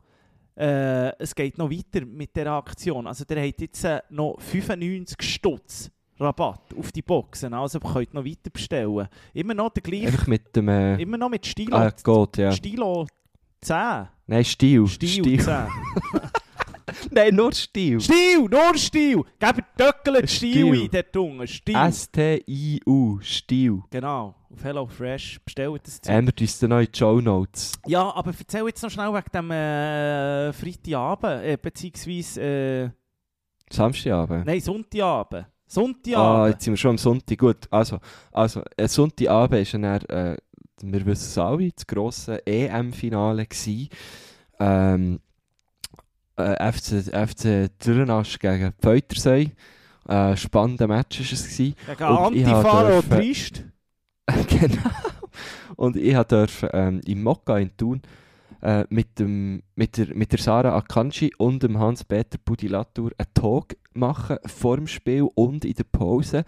[0.57, 3.09] äh, es geht noch weiter mit der Aktion.
[3.09, 7.53] Also der hat jetzt äh, noch 95 Stutz Rabatt auf die Boxen.
[7.55, 9.09] Also ihr könnt noch weiter bestellen.
[9.33, 10.68] Immer noch der gleiche, Einfach mit dem...
[10.68, 12.53] Äh, immer noch mit Stilo, ah, Gott, ja.
[12.53, 13.07] Stilo
[13.61, 14.09] 10.
[14.27, 14.87] Nein, Stil.
[14.87, 15.66] Stil 10.
[17.11, 18.00] Nein, nur Stil.
[18.00, 19.22] Stil, nur Stil.
[19.38, 20.83] Gebt Döckel Stil Stil.
[20.83, 21.46] ein, dort unten.
[21.46, 21.77] Stil.
[21.77, 23.18] S-T-I-U.
[23.20, 23.83] Stil.
[23.90, 26.14] Genau, auf HelloFresh bestellt das Zeug.
[26.14, 27.72] Ändert uns dann in die Show Notes.
[27.87, 32.90] Ja, aber erzähl jetzt noch schnell wegen dem äh, Freitagabend, äh, beziehungsweise, äh,
[33.70, 34.46] Samstagabend.
[34.46, 35.46] nein, Sonntagabend.
[35.75, 36.53] Ah, Sonntagabend.
[36.53, 37.39] jetzt sind wir schon am Sonntag.
[37.39, 37.99] Gut, also,
[38.33, 40.37] also ein Sonntagabend ist dann, äh,
[40.83, 43.89] wir wissen es alle, das grosse EM-Finale gsi.
[44.61, 45.21] Ähm,
[46.37, 49.53] äh, FC, FC Dürrenasch gegen Pfeutersee.
[50.09, 51.45] Äh, spannender Match war es.
[51.45, 51.75] Gewesen.
[51.87, 53.65] Gegen Antifa und Trist.
[54.49, 54.91] genau.
[55.77, 58.03] Und ich durfte ähm, im Mokka in Thun
[58.64, 63.77] äh, mit, dem, mit, der, mit der Sarah Akanji und dem Hans-Peter Budilatour einen Talk
[63.92, 66.44] machen, vor dem Spiel und in der Pause.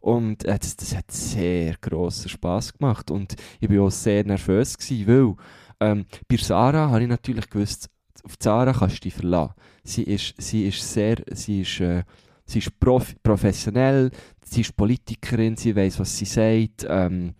[0.00, 3.10] Und äh, das, das hat sehr grossen Spass gemacht.
[3.10, 5.36] Und ich war auch sehr nervös, gewesen, weil
[5.80, 7.88] ähm, bei Sarah habe ich natürlich gewusst,
[8.24, 9.54] auf Sarah kannst du dich verlassen.
[9.84, 12.02] Sie ist, sie ist sehr, sie ist, äh,
[12.46, 14.10] sie ist prof professionell,
[14.44, 16.84] sie ist Politikerin, sie weiß, was sie sagt.
[16.88, 17.34] Ähm,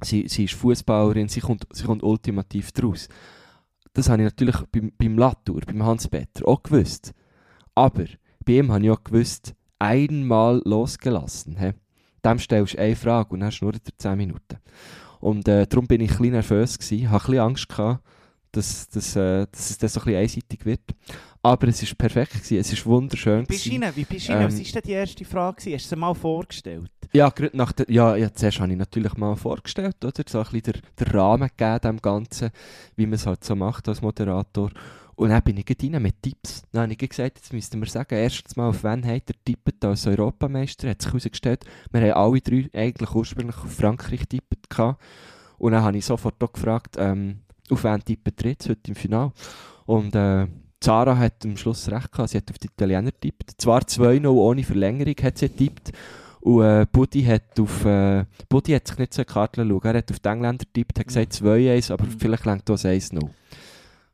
[0.00, 3.08] sie, sie ist Fußballerin, sie kommt, sie kommt ultimativ draus.
[3.94, 7.12] Das habe ich natürlich beim, beim Latour, beim Hans-Peter auch gewusst.
[7.74, 8.04] Aber
[8.44, 11.56] bei ihm habe ich auch gewusst, einmal losgelassen.
[11.58, 11.72] He?
[12.24, 14.58] Dem stellst du eine Frage und dann schnurrt er 10 Minuten.
[15.20, 18.04] Und äh, darum bin ich ein bisschen nervös, gewesen, hatte ein bisschen Angst, gehabt,
[18.52, 20.82] dass, dass, äh, dass es dann so ein bisschen einseitig wird.
[21.44, 23.44] Aber es war perfekt, gewesen, es war wunderschön.
[23.44, 23.84] Bist gewesen.
[23.94, 24.46] Wie bist du rein?
[24.46, 25.56] Was Ähm, war denn die erste Frage?
[25.56, 25.74] gewesen?
[25.74, 26.90] Hast du sie mal vorgestellt?
[27.12, 30.24] Ja, nach der, ja, ja, zuerst habe ich natürlich mal vorgestellt, oder?
[30.26, 32.50] So ein bisschen der, der Rahmen gegeben dem Ganzen,
[32.96, 34.70] wie man es halt so macht als Moderator.
[35.16, 36.62] Und dann bin ich rein mit Tipps.
[36.72, 39.84] Dann habe ich gesagt, jetzt müssten wir sagen, erstens mal, auf wen hat er tippt
[39.84, 40.88] als Europameister?
[40.88, 45.00] Hat sich herausgestellt, wir haben alle drei eigentlich ursprünglich auf Frankreich tippt gehabt.
[45.58, 48.94] Und dann habe ich sofort auch gefragt, ähm, auf wen tippt er jetzt heute im
[48.94, 49.32] Finale?
[49.84, 50.46] Und äh,
[50.84, 53.52] Zara hat am Schluss recht gehabt, sie hat auf die Italiener tippt.
[53.58, 55.92] Zwar 2-0 ohne Verlängerung hat sie tippt.
[56.40, 59.80] Und äh, Buddy hat auf, äh, Buddy hat sich nicht so in die Karte schauen.
[59.84, 62.20] Er hat auf die Engländer tippt, hat gesagt 2-1, aber Mhm.
[62.20, 63.30] vielleicht längt das 1-0.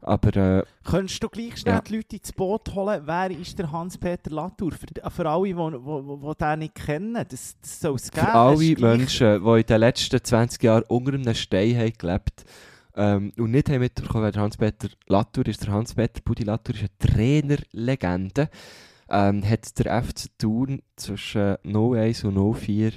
[0.03, 1.81] Aber äh, Könntest du gleich schnell Ja.
[1.83, 3.03] die Leute ins Boot holen?
[3.05, 4.73] Wer ist der Hans-Peter Latour?
[4.73, 8.27] Für, für alle, die wo, wo, wo den nicht kennen, das, das soll es geben.
[8.27, 12.45] für alle gleich- Menschen, die in den letzten 20 Jahren unter einem Stein haben gelebt
[12.97, 17.13] ähm, und nicht haben mitbekommen, wer Hans-Peter Latour ist, der Hans-Peter Buddy Latour ist eine
[17.13, 18.49] Trainerlegende.
[19.09, 22.93] Ähm, hat der FC Thun zwischen 01 und 04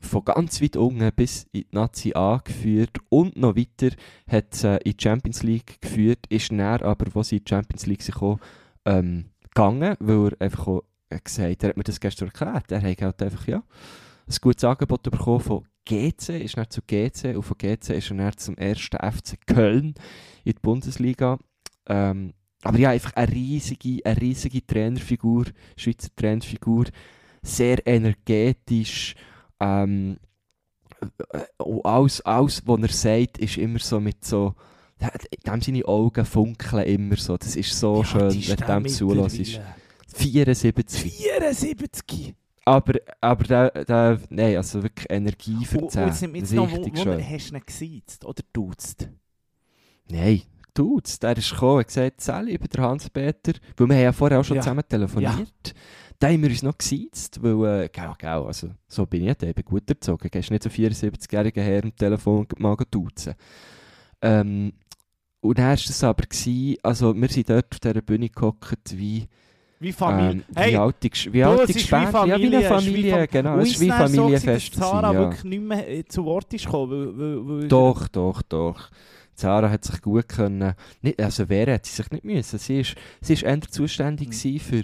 [0.00, 3.94] von ganz weit unten bis in die Nazi A geführt und noch weiter
[4.30, 7.48] hat es äh, in die Champions League geführt, ist näher aber, wo sie in die
[7.48, 8.40] Champions League gekommen,
[8.84, 12.82] ähm, gegangen, weil er einfach auch äh, gesagt er hat mir das gestern erklärt, er
[12.82, 13.62] hat halt einfach, ja,
[14.28, 18.16] ein gutes Angebot bekommen von GC, ist dann zu GC und von GC ist er
[18.16, 19.94] dann zum ersten FC Köln
[20.44, 21.38] in die Bundesliga.
[21.86, 25.46] Ähm, aber ja, einfach eine riesige, eine riesige Trainerfigur,
[25.76, 26.86] Schweizer Trainerfigur,
[27.42, 29.14] sehr energetisch.
[29.60, 30.18] Ähm,
[31.30, 34.54] äh, und alles, alles, was er sagt, ist immer so mit so.
[35.00, 37.36] In dem seine Augen funkeln immer so.
[37.36, 39.38] Das ist so Wie schön, wenn du dem zulässt.
[39.38, 39.74] mittlerweile?
[40.14, 41.12] 74.
[41.12, 42.34] 74!
[42.68, 45.80] Aber, aber der, der, nein, also wirklich Energie 10.
[46.06, 47.30] jetzt jetzt noch Wunder, schön.
[47.30, 49.08] hast du ihn gesiezt oder duzt?
[50.10, 50.42] Nein,
[50.74, 51.18] tut's.
[51.18, 53.52] Der ist gekommen und gesagt, Sally, ich bin der Hans-Peter.
[53.76, 54.62] Weil wir haben ja vorher auch schon Ja.
[54.62, 55.74] zusammen telefoniert.
[56.18, 59.64] Da haben wir uns noch gesiezt, weil, äh, gell, gell, also, so bin ich eben
[59.64, 60.28] gut erzogen.
[60.30, 63.34] Gehst nicht so 74-jährigen Herr am Telefon mal duzen.
[64.20, 64.72] Ähm,
[65.40, 69.26] und dann war es aber, gewesen, also wir sind dort auf dieser Bühne gehockt wie,
[69.80, 70.30] Wie Familie.
[70.30, 72.10] ähm, hey, wie alte, wie alte wie Gespäne.
[72.12, 73.58] Ja, wie Familie, eine wie Familie, Fam- genau.
[73.58, 74.76] Es ist wie so Familienfest.
[74.76, 75.28] dass Sarah gewesen, ja.
[75.30, 78.90] wirklich nicht mehr äh, zu Wort ist gekommen, Doch, doch, doch.
[79.34, 80.74] Sarah hat sich gut können.
[81.00, 82.58] Nicht, also wehren hat sie sich nicht müssen.
[82.58, 84.58] Sie ist, sie ist eher zuständig Mhm.
[84.58, 84.82] für,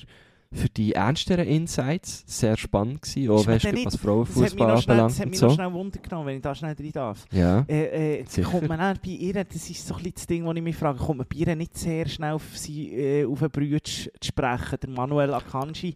[0.54, 2.24] für die ernsteren Insights.
[2.26, 5.48] Sehr spannend gewesen, auch mir weißt, nicht- was Frauenfußball schnell, das anbelangt hat mich noch
[5.50, 5.54] so.
[5.54, 7.24] schnell Wunder genommen, wenn ich da schnell rein darf.
[7.32, 7.64] Ja.
[7.68, 10.62] Äh, äh, kommt man bei ihr, das ist so ein bisschen das Ding, das ich
[10.62, 13.82] mich frage, kommt man bei ihr nicht sehr schnell auf sie äh, auf einen Bruder
[13.82, 15.94] zu sprechen, der Manuel Akanji,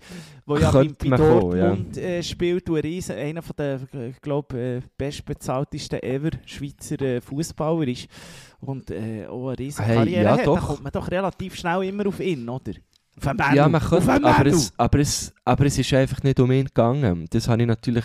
[0.48, 4.20] der ja bei, bei man kommen, Dortmund äh, spielt und Riesen, einer von der, ich
[4.20, 8.08] glaube, äh, bestbezahltesten ever Schweizer äh, Fußballer ist
[8.60, 10.66] und äh, auch eine riesen Hey, Karriere ja, hat, da doch.
[10.66, 12.72] kommt man doch relativ schnell immer auf ihn, oder?
[13.24, 16.66] Mädel, Ja, man könnte, aber es, aber, es, aber es ist einfach nicht um ihn
[16.66, 17.26] gegangen.
[17.30, 18.04] Das habe ich natürlich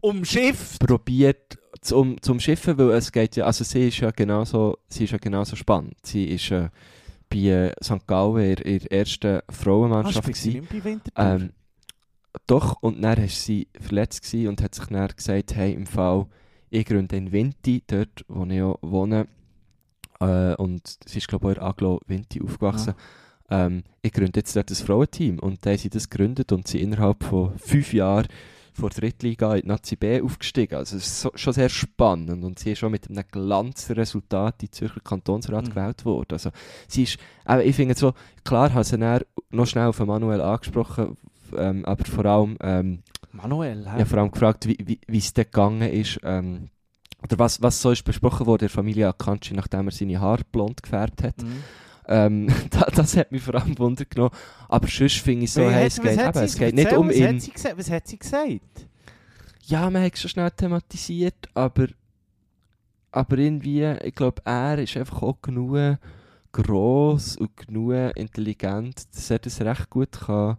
[0.00, 0.80] umschifft.
[0.80, 5.10] probiert zum, zum Schiffen, weil es geht ja, also sie ist ja genauso, sie ist
[5.10, 5.94] ja genauso spannend.
[6.02, 6.68] Sie ist, äh,
[7.28, 8.06] bei äh, St.
[8.06, 10.18] Gallen in, der ersten Ah, Frauenmannschaft.
[10.24, 11.24] spielt sie bei Winterthur?
[11.24, 11.50] ähm,
[12.46, 16.26] doch, und dann war sie verletzt und hat sich dann gesagt, hey, im Fall,
[16.70, 19.26] ich gründe in Vinti, dort wo ich auch wohne,
[20.20, 22.94] äh, und sie ist glaube ich auch in Aglo Vinti aufgewachsen,
[23.50, 25.38] ähm, ich gründe jetzt dort ein Frauenteam.
[25.38, 28.26] Und dann haben sie das gegründet und sie innerhalb von fünf Jahren
[28.72, 30.74] vor der Drittliga in die Nazi B aufgestiegen.
[30.74, 34.68] Also es ist so, schon sehr spannend und sie ist schon mit einem Glanzresultat in
[34.68, 35.70] den Zürcher Kantonsrat Mhm.
[35.70, 36.32] gewählt worden.
[36.32, 36.50] Also
[36.88, 41.16] sie ist, aber ich finde so, klar habe sie dann noch schnell von Manuel angesprochen,
[41.56, 46.18] ähm, aber vor allem, ähm, Manuel, habe vor allem gefragt, wie, es dort gegangen ist,
[46.24, 46.70] ähm,
[47.22, 50.42] oder was, was so ist besprochen worden in der Familie Akanji, nachdem er seine Haare
[50.50, 51.40] blond gefärbt hat.
[51.42, 51.62] Mhm.
[52.06, 54.34] Ähm, das, das hat mich vor allem Wunder genommen.
[54.68, 57.40] Aber sonst finde ich so, hey, es geht, eben, es geht nicht um was ihn.
[57.40, 57.78] Hat gesagt?
[57.78, 58.86] Was hat sie gesagt?
[59.66, 61.88] Ja, man hat es schon schnell thematisiert, aber,
[63.10, 65.98] aber irgendwie, ich glaube, er ist einfach auch genug
[66.52, 70.56] gross und genug intelligent, dass er das recht gut kann,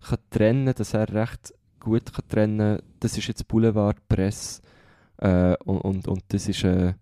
[0.00, 4.62] kann trennen dass er recht gut kann trennen das ist jetzt Boulevard Presse
[5.18, 6.94] äh, und, und, und das ist äh,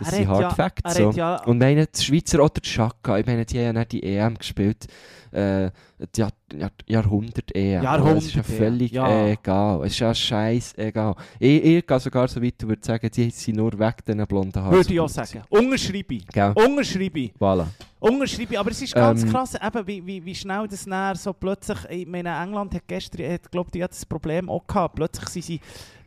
[0.00, 0.94] das Er sind Hard ja- Facts.
[0.94, 1.10] So.
[1.12, 1.42] ja...
[1.44, 4.36] Und meine, die Schweizer oder die Schaka, ich meine, die haben ja nicht die EM
[4.36, 4.86] gespielt,
[5.32, 5.70] äh,
[6.14, 7.78] die Jahr, Jahr, Jahrhundert-EM.
[7.78, 9.26] Es ist ja Jahrhundert-EM, völlig ja.
[9.28, 9.84] egal.
[9.84, 11.14] Es ist ja scheiß egal.
[11.38, 14.74] Ich, ich gehe sogar so weit würde sagen, die sind nur weg diesen blonden Haaren.
[14.74, 15.42] Würde ich auch sagen.
[15.48, 16.18] Unterschreibe.
[16.32, 16.52] Gell?
[16.56, 17.30] Unterschreibe.
[17.38, 17.66] Voilà.
[18.00, 18.58] Unterschreibe.
[18.58, 21.78] Aber es ist ganz Ähm, krass, eben, wie, wie, wie schnell das näher so plötzlich...
[21.90, 24.96] Ich meine, England hat gestern, hat, glaube ich, das Problem auch gehabt.
[24.96, 25.60] Plötzlich sind sie...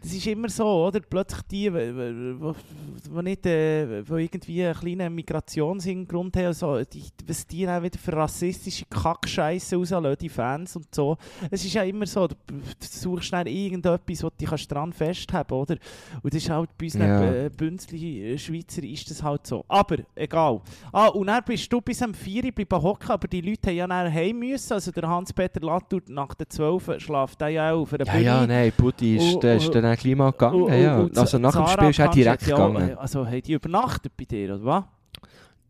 [0.03, 0.99] Das ist immer so, oder?
[0.99, 7.65] Plötzlich die, die nicht, äh, wo irgendwie einen kleinen Migrationshintergrund haben, so, die, was die
[7.65, 11.17] dann wieder für rassistische Kackscheiße rauslassen, die Fans und so.
[11.49, 12.35] Es ist ja immer so, du,
[12.81, 15.77] suchst dann irgendetwas, wo du dich dran festhalten oder?
[16.21, 17.33] Und das ist halt bei unseren Ja.
[17.45, 19.63] äh, Bünzli Schweizer ist das halt so.
[19.69, 20.59] Aber, egal.
[20.91, 23.77] Ah, und dann bist du bis am 4 Uhr bleiben hocken, aber die Leute haben
[23.77, 24.73] ja dann heim müssen.
[24.73, 28.25] Also der Hans-Peter Latour nach der 12 schlaft der ja auch auf einer Ja, Bühne.
[28.25, 30.62] ja, nein, Buddy ist, Und- der ist und- dann gleich mal gegangen.
[30.63, 30.97] Und- ja.
[30.97, 32.97] und- und Also nach dem Sarah Spiel ist er direkt ja gegangen.
[32.97, 34.84] Also haben die übernachtet bei dir, oder was?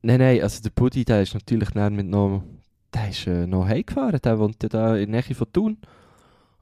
[0.01, 2.43] Nein, nein, also der Buddy, der ist natürlich mit noch,
[2.93, 5.77] der ist äh, noch heimgefahren, der wohnt ja da in der Nähe von Thun.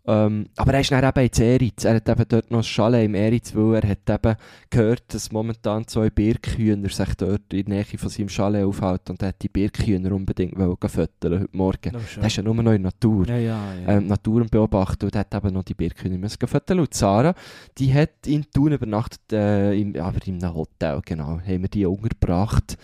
[0.08, 3.06] Ähm, aber er ist dann eben in Eritz, er hat eben dort noch ein Chalet
[3.06, 4.36] im Eritz, weil er hat eben
[4.72, 9.22] gehört, dass momentan zwei Birkhühner sich dort in der Nähe von seinem Chalet aufhalten und
[9.22, 11.92] er hat die Birkhühner unbedingt füttern heute Morgen.
[12.18, 13.28] Der ist ja nur noch in Natur.
[13.28, 13.98] Ja, ja, ja.
[13.98, 16.80] Ähm, Natur beobachten und hat eben noch die Birkhühner müssen füttern.
[16.80, 17.36] Und Sarah,
[17.78, 21.86] die hat in Thun übernachtet, äh, im, aber in einem Hotel, genau, haben wir die
[21.86, 22.76] untergebracht.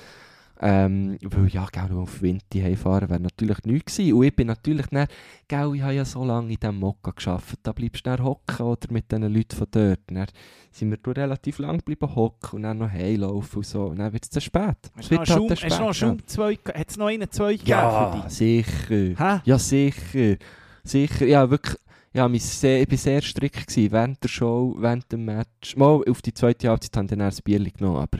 [0.60, 4.14] Ähm, weil ja, gell, nur auf Winti heimfahren wäre natürlich nichts gewesen.
[4.14, 5.08] Und ich bin natürlich dann,
[5.48, 8.66] gell, ich habe ja so lange in diesem Mokka gearbeitet, da bleibst du dann hocken
[8.66, 10.00] oder mit diesen Leuten von dort.
[10.08, 10.26] Dann
[10.72, 13.86] sind wir durch relativ lang geblieben hocken und dann noch heimlaufen und so.
[13.86, 14.78] Und dann wird es zu spät.
[14.98, 17.32] Es Hast du noch Schaum, zu hast noch spät, Schaum zwei, hat es noch einen
[17.32, 18.34] zwei gegeben ja, für dich?
[18.34, 18.96] sicher.
[19.18, 19.42] Hä?
[19.46, 20.38] Ja, sicher.
[20.84, 21.26] Sicher.
[21.26, 21.78] Ja, wirklich.
[22.14, 23.92] Ja, ich war sehr strikt gewesen.
[23.92, 25.76] während der Show, während dem Match.
[25.76, 28.20] Mal auf die zweite Halbzeit haben dann ein Bier genommen, aber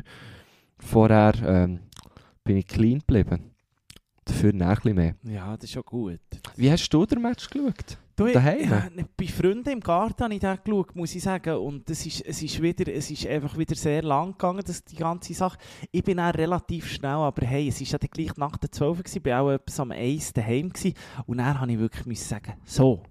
[0.78, 1.80] vorher ähm,
[2.48, 3.52] bin ich clean geblieben.
[4.24, 5.16] Dafür noch ein bisschen mehr.
[5.24, 6.20] Ja, das ist schon gut.
[6.56, 7.98] Wie hast du den Match geschaut?
[8.16, 8.70] Du, Daheim?
[8.70, 11.56] Ja, bei Freunden im Garten habe ich den geschaut, muss ich sagen.
[11.58, 14.96] Und es ist, es ist, wieder, es ist einfach wieder sehr lang gegangen, das, die
[14.96, 15.58] ganze Sache.
[15.92, 18.98] Ich bin auch relativ schnell, aber hey, es war ja dann gleich nach der 12
[18.98, 20.96] gewesen, ich war auch etwas am 1 daheim gewesen.
[21.26, 23.04] Und dann habe ich wirklich sagen, so,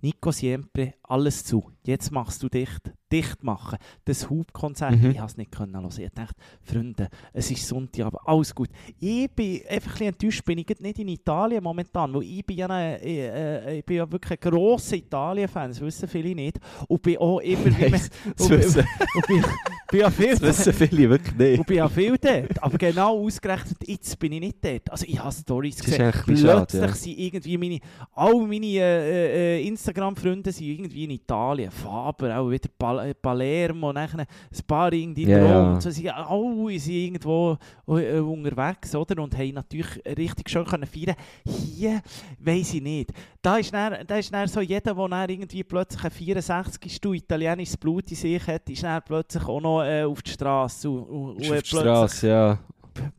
[0.00, 1.70] Nico Siempre, alles zu.
[1.88, 2.92] Jetzt machst du dicht.
[3.10, 3.78] Dicht machen.
[4.04, 4.96] Das Hauptkonzert, Mhm.
[5.12, 5.88] ich konnte es nicht können hören.
[5.98, 8.68] Ich dachte, Freunde, es ist Sonntag, aber alles gut.
[9.00, 12.58] Ich bin einfach ein bisschen enttäuscht, bin ich nicht in Italien momentan, weil ich bin
[12.58, 16.58] ja, ein, ich, äh, ich bin ja wirklich ein grosser Italien-Fan, das wissen viele nicht.
[16.88, 18.10] Und bin auch immer, wie man, Das
[18.46, 19.26] und, wissen, und
[19.90, 21.58] bin, ja viel, das wissen viele wirklich nicht.
[21.60, 22.62] und bin ja viel dort.
[22.62, 24.90] Aber genau ausgerechnet, jetzt bin ich nicht dort.
[24.90, 26.10] Also ich habe Stories Das gesehen.
[26.12, 26.94] bisschen schade, Plötzlich ja.
[26.94, 27.80] sind irgendwie meine,
[28.12, 31.70] alle meine äh, äh, Instagram-Freunde sind irgendwie in Italien.
[31.78, 35.74] Faber, auch wieder Pal äh, Palermo, nachher ein paar irgendwie in Ja, Rom.
[35.74, 37.56] Und so, sie, alle sind irgendwo
[37.88, 39.22] äh, unterwegs, oder?
[39.22, 41.16] Und haben natürlich richtig schön können feiern.
[41.44, 42.02] Hier
[42.38, 43.12] weiss ich nicht.
[43.40, 47.14] Da ist dann, da ist dann so jeder, der dann irgendwie plötzlich ein 64 Stu
[47.14, 50.90] italienisches Blut in sich hat, ist dann plötzlich auch noch äh, auf die Straße.
[50.90, 52.58] Und, und, auf die Straße, ja.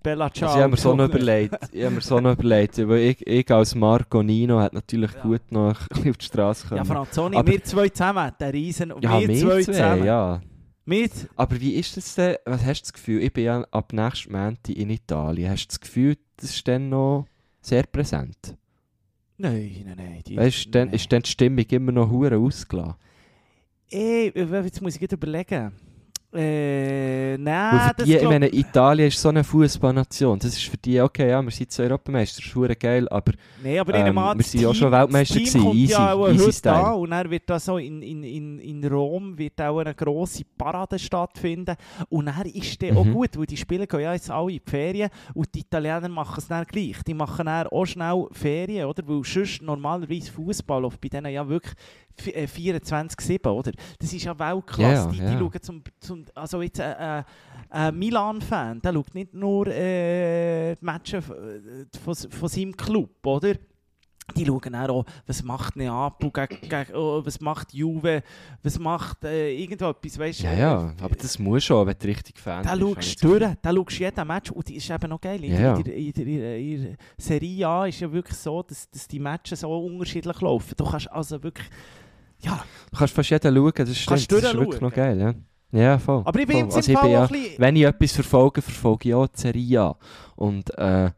[0.03, 0.47] Bella Ciao.
[0.49, 1.55] Also ich habe mir so noch überlegt.
[1.71, 2.77] Ich habe mir so noch überlegt.
[2.87, 5.21] Weil ich, ich als Marco Nino hat natürlich Ja.
[5.21, 6.85] gut noch auf die Straße Ja, kommen.
[6.85, 8.91] Franzoni, Aber- wir zwei zusammen, der Riesen.
[8.91, 10.03] Und ja, wir wir zwei zwei, zusammen.
[10.05, 10.41] ja.
[10.85, 12.35] Wir, Aber wie ist das denn?
[12.45, 13.21] Was hast du das Gefühl?
[13.21, 15.51] Ich bin ja ab nächsten Montag in Italien.
[15.51, 17.25] Hast du das Gefühl, das ist dann noch
[17.61, 18.55] sehr präsent?
[19.37, 20.21] nein, nein, nein.
[20.27, 20.95] Die, Weißt du, dann nein.
[20.95, 22.95] ist dann die Stimmung immer noch hure ausgelassen?
[23.91, 25.71] Ey, jetzt muss ich überlegen.
[26.31, 30.37] Äh, nein, für das die, ich meine, Italien ist so eine Fußballnation.
[30.37, 33.31] Das ist für die, okay, ja, wir sind zwei Europameister, das ist geil, aber
[33.63, 36.39] Nee, aber Ähm, wir sind ja schon Weltmeister Team gewesen, kommt easy, ja auch easy
[36.39, 36.75] heute Style.
[36.85, 40.43] an und dann wird da so in, in, in, in Rom wird auch eine grosse
[40.55, 41.75] Parade stattfinden
[42.09, 43.13] und dann ist der auch Mhm.
[43.13, 46.35] gut, weil die Spieler gehen ja jetzt alle in die Ferien und die Italiener machen
[46.37, 46.97] es dann gleich.
[47.07, 49.01] Die machen dann auch schnell Ferien, oder?
[49.07, 51.73] Weil sonst normalerweise Fußball läuft bei denen ja wirklich
[52.19, 53.71] 24-7, oder?
[53.99, 54.93] Das ist ja Weltklasse.
[54.93, 55.39] Ja, die, die ja.
[55.39, 57.23] schauen zum, zum also jetzt äh, äh,
[57.69, 63.53] ein Milan-Fan, der schaut nicht nur äh, die Matches äh, von, von seinem Club, oder?
[64.35, 68.21] Die schauen auch, was macht Neapel, gegen, gegen, oh, was macht Juve,
[68.61, 70.43] was macht äh, irgendetwas, weißt du?
[70.43, 72.83] ja, ja, aber das muss schon, wenn du richtig Fan Da bist.
[72.83, 75.43] schaust du durch, da schaust du jeden Match und die ist eben noch geil.
[75.43, 75.81] In, Ja, ja.
[75.81, 79.07] der, in, der, in, der, in der Serie A ist ja wirklich so, dass, dass
[79.07, 80.73] die Matches so unterschiedlich laufen.
[80.77, 81.67] Du kannst also wirklich,
[82.41, 85.33] ja, Du kannst fast jeden schauen, das Kannst das ist wirklich noch geil, ja.
[85.71, 86.23] Ja, voll.
[86.25, 86.77] aber ich bin voll.
[86.77, 87.29] Also ich bin ja.
[87.57, 89.93] Wenn ich etwas verfolge, verfolge ich auch die Serie an.
[90.35, 91.11] Und äh,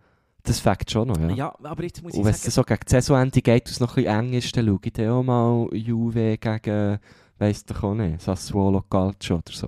[0.43, 1.29] das fängt schon noch, ja.
[1.29, 3.95] Ja, aber jetzt muss ich Und wenn es so gegen die Saisonende geht es noch
[3.95, 6.99] ein bisschen eng ist, dann schaue ich dann auch mal Juve gegen,
[7.37, 9.67] weiss doch auch nicht, Sassuolo Calcio oder so.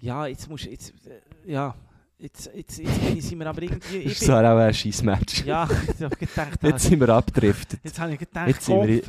[0.00, 0.70] Ja, jetzt musst du...
[0.70, 1.74] Jetzt, äh, ja,
[2.18, 4.02] jetzt, jetzt, jetzt bin ich, sind wir aber irgendwie...
[4.02, 5.44] Das Ich ist bin, so auch ein scheiß Match.
[5.44, 6.58] ja, ich habe gedacht...
[6.62, 7.80] Jetzt sind wir abgedriftet.
[7.84, 9.02] Jetzt habe ich gedacht, Jetzt Kopf wir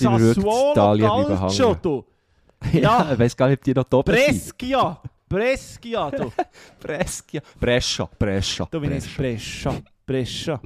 [0.00, 2.04] in Sassuolo, Calcio, du.
[2.72, 3.12] Ja, Ja.
[3.12, 4.26] ich weiss gar nicht, ob die noch sind.
[4.26, 6.32] Brescia, Brescia, du.
[6.80, 7.40] Brescia.
[7.60, 8.08] Brescia.
[8.18, 8.68] Brescia.
[8.70, 9.74] Du jetzt Brescia.
[10.08, 10.60] Brescia.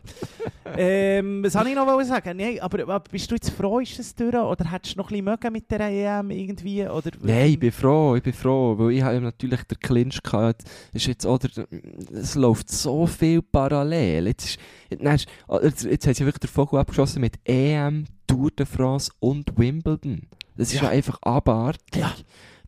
[0.76, 2.36] ähm, was soll ich noch sagen?
[2.36, 4.34] Nee, aber, aber bist du jetzt froh, ist das durch?
[4.34, 6.86] Oder hättest du noch ein bisschen mit der EM irgendwie?
[6.86, 10.62] Oder, Nein, ich bin froh, ich bin froh, weil ich habe natürlich den Clinch gehabt.
[10.92, 11.48] Ist jetzt, oder,
[12.12, 14.28] es läuft so viel parallel.
[14.28, 14.58] Jetzt, ist,
[14.90, 15.26] ist,
[15.62, 20.22] jetzt, jetzt haben sie wirklich den Vogel abgeschossen mit EM, Tour de France und Wimbledon.
[20.56, 20.88] Das ist Ja.
[20.88, 21.96] einfach abartig.
[21.96, 22.12] Ja.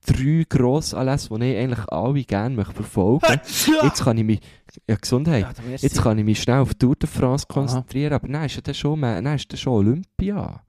[0.06, 3.70] Drei Grossanlässe, die ich eigentlich alle gerne verfolgen möchte.
[3.82, 4.40] Jetzt kann ich mich,
[4.88, 8.28] ja Gesundheit, Ja, jetzt kann ich mich schnell auf die Tour de France konzentrieren, aber
[8.28, 10.62] nein, ist dann schon, nein, ist schon Olympia.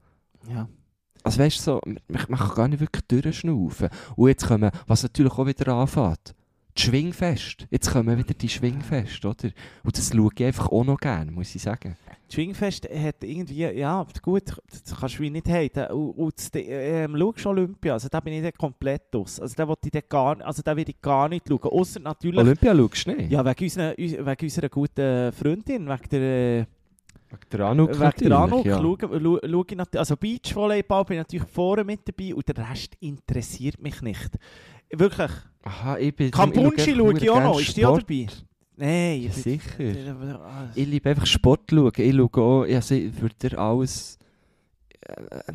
[0.49, 0.67] Ja.
[1.23, 1.99] Also weißt du, so, man,
[2.29, 3.89] man kann gar nicht wirklich durchschnaufen.
[4.15, 6.35] Und jetzt kommen, was natürlich auch wieder anfängt,
[6.77, 7.67] die Schwingfest.
[7.69, 9.49] Jetzt kommen wieder die Schwingfest, oder?
[9.83, 11.95] Und das schaue ich einfach auch noch gerne, muss ich sagen.
[12.25, 15.91] Das Schwingfest hat irgendwie, ja, gut, das kannst du wie nicht haten.
[15.93, 19.39] Und, und das, ähm, schaust du Olympia, also da bin ich dann komplett aus.
[19.39, 21.59] Also da will ich gar, also da will ich gar nicht schauen.
[21.61, 23.31] Außer natürlich, Olympia schaust du nicht?
[23.31, 26.21] ja, wegen unserer, wegen unserer guten Freundin, wegen der,
[26.59, 26.65] äh,
[27.29, 28.77] Wegen der Anuk wegen der Anuk, ja.
[28.77, 32.69] schaue, schaue, schaue ich natürlich, also Beachvolleyball bin ich natürlich vorne mit dabei und der
[32.69, 34.29] Rest interessiert mich nicht.
[34.91, 35.31] Wirklich.
[35.63, 36.31] Aha, ich bin...
[36.31, 38.27] Kampunchi schaue ich auch noch, ist die auch dabei?
[38.77, 40.39] Nein, Ja, bin- sicher.
[40.43, 41.91] Ah, Ich liebe einfach Sport schauen.
[41.95, 44.19] Ich schaue auch, also ich würde alles...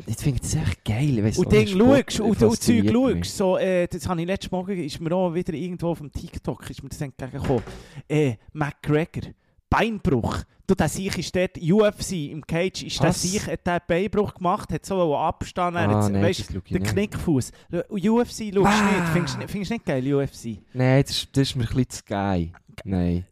[0.07, 1.21] Ich finde das echt geil.
[1.23, 4.81] Weiss Und Ding schaust und, und Zeug schaust, so, äh, das habe ich letztes Morgen,
[4.81, 7.61] ist mir auch wieder irgendwo auf dem TikTok, ist mir das entgegengekommen,
[8.07, 9.33] äh, McGregor,
[9.71, 13.13] Beinbruch, du, der Sieg ist dort, UFC im Cage, ist der?
[13.13, 16.83] Sieg, hat der Beinbruch gemacht, hat so abstanden, Ah, hat, nein, weißt, nicht.
[16.83, 17.51] Knickfuß.
[17.89, 18.83] UFC schaust Ah.
[18.83, 20.59] nicht, findest du nicht- findest du nicht geil, UFC?
[20.73, 22.51] Nein, das, ist- das ist mir ein bisschen zu geil.
[22.83, 23.25] Nein.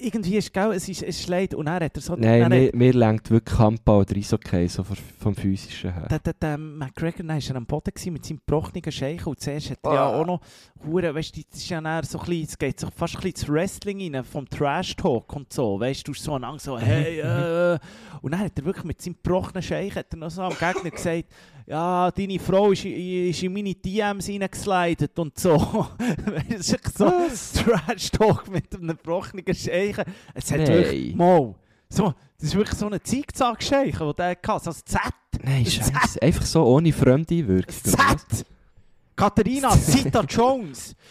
[0.00, 2.16] Irgendwie ist geil, es ist, es ist leid und dann hat er so...
[2.16, 6.08] Nein, mir, hat- mir lenkt wirklich Handball oder Eishockey, so vom, vom physischen her.
[6.10, 9.70] Der, der, der McGregor war er am Boden gewesen mit seinem gebrochenen Scheichen und zuerst
[9.70, 10.20] hat er ja Ah.
[10.20, 10.40] auch noch
[10.84, 13.20] hure, weißt du, das ist ja dann so ein bisschen, es geht so fast ein
[13.22, 17.78] bisschen ins Wrestling rein, vom Trash-Talk und so, weißt du, so lang so, hey, äh,
[18.20, 20.90] und dann hat er wirklich mit seinem gebrochenen Scheich hat er noch so am Gegner
[20.90, 21.26] gesagt,
[21.66, 25.86] ja, deine Frau ist, ist in meine DMs reingeslidet und so.
[26.48, 30.04] Es ist so Trash-Talk mit einem gebrochenen Scheichen.
[30.34, 30.68] Es hat Nein.
[30.68, 31.54] wirklich, mal,
[31.88, 35.00] so, das ist wirklich so ein Zickzack-Scheich, den der hatte, so ein Z.
[35.42, 36.20] Nein, scheiße.
[36.22, 37.74] Einfach so ohne Fremdeinwirkung.
[37.74, 38.46] Z!
[39.16, 40.94] Katharina Zita Jones!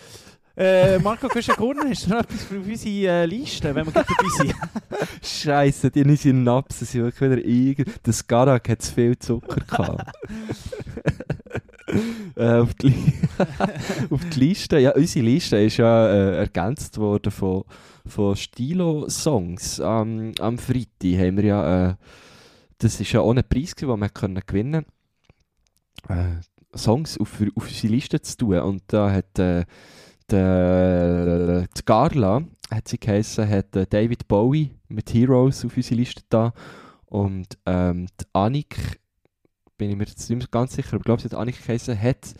[0.57, 4.29] Äh, Marco Köschen-Gurner, hast du noch etwas für unsere äh, Liste, wenn wir gerade dabei
[4.37, 4.53] sind?
[5.21, 7.87] Scheiße, die in unseren Napsen sind wirklich wieder irgend...
[8.03, 10.11] Das Garak hat zu viel Zucker gehabt.
[12.35, 12.93] äh, auf, die
[14.09, 17.63] auf die Liste, ja, unsere Liste ist ja äh, ergänzt worden von,
[18.05, 19.79] von Stilo-Songs.
[19.79, 21.89] Am am Freitag haben wir ja...
[21.89, 21.95] Äh,
[22.77, 24.85] das war ja auch ein Preis, den wir können gewinnen
[26.05, 26.41] konnten.
[26.41, 28.59] Äh, Songs auf, auf unsere Liste zu tun.
[28.59, 29.67] Und da hat
[30.33, 36.23] äh, die Carla, hat sie geheissen, hat äh, David Bowie mit Heroes auf unsere Liste
[36.29, 36.53] da.
[37.05, 38.99] Und ähm, die Annik,
[39.77, 41.99] bin ich mir jetzt nicht mehr ganz sicher, aber ich glaube, sie hat Annik geheissen,
[41.99, 42.33] hat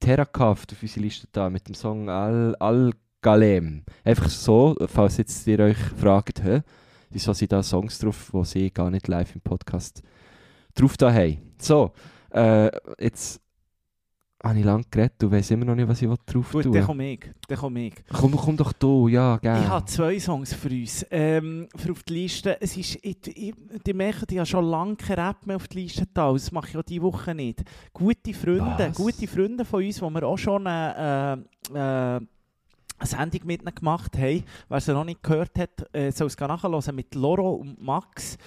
[0.00, 3.84] Terrakraft auf unsere Liste da mit dem Song Al, Al Galem.
[4.04, 6.62] Einfach so, falls jetzt ihr euch fragt, hä,
[7.10, 10.02] wieso sind da Songs drauf, die sie gar nicht live im Podcast
[10.74, 11.38] drauf da haben.
[11.58, 11.92] So,
[12.32, 13.40] äh, jetzt
[14.42, 16.84] habe ich lange geredet und weiss immer noch nicht, was ich drauf Gut, tun dann
[16.86, 17.30] komme ich.
[17.46, 17.94] Dann komme ich.
[18.10, 19.64] Komm, komm doch du, ja, gerne.
[19.64, 21.04] Ich habe zwei Songs für uns.
[21.10, 22.60] Ähm, für auf die Liste.
[22.60, 23.54] Es ist, ich, ich,
[23.86, 26.32] die merken, ich habe schon lange kein Rap mehr auf die Liste da.
[26.32, 27.62] Das mache ich auch diese Woche nicht.
[27.92, 28.96] Gute Freunde, Was?
[28.96, 31.36] gute Freunde von uns, die wir auch schon äh, äh,
[33.00, 34.44] eine Sendung mit ihnen gemacht haben.
[34.68, 38.38] Wer sie noch nicht gehört hat, äh, soll es nachhören mit Loro und Max.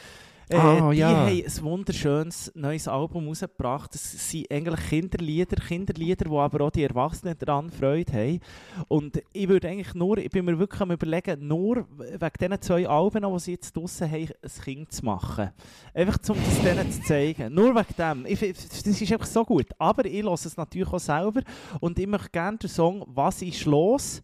[0.54, 1.10] Äh, Ah, die ja.
[1.10, 3.92] haben ein wunderschönes neues Album rausgebracht.
[3.96, 8.40] Das sind eigentlich Kinderlieder, Kinderlieder, wo aber auch die Erwachsenen daran Freude haben.
[8.88, 12.88] Und ich würde eigentlich nur, ich bin mir wirklich am überlegen, nur wegen diesen zwei
[12.88, 15.50] Alben, die sie jetzt draussen haben, ein Kind zu machen.
[15.92, 17.54] Einfach um das denen zu zeigen.
[17.54, 18.26] Nur wegen dem.
[18.28, 19.68] Ich, das ist einfach so gut.
[19.80, 21.42] Aber ich höre es natürlich auch selber
[21.80, 24.22] und ich möchte gerne den Song «Was ist los?»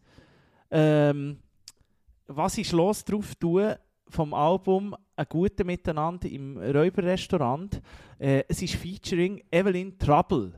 [0.70, 1.40] ähm,
[2.28, 3.74] «Was ist los?» drauf tun
[4.10, 7.82] vom Album «Ein gute Miteinander im Räuberrestaurant».
[8.18, 10.54] Äh, es ist featuring Evelyn Trouble.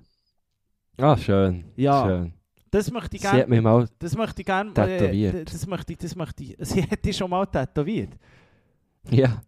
[0.97, 1.65] Ah, schön.
[1.75, 2.33] Ja, schön.
[2.69, 3.41] das möchte ich Sie gerne...
[3.41, 3.87] hat mich mal...
[3.97, 4.71] Das möchte ich gerne.
[4.71, 5.33] Tätowiert.
[5.33, 6.55] Äh, das möchte ich, das möchte ich.
[6.59, 8.11] Sie hat dich schon mal tätowiert.
[9.09, 9.41] Ja,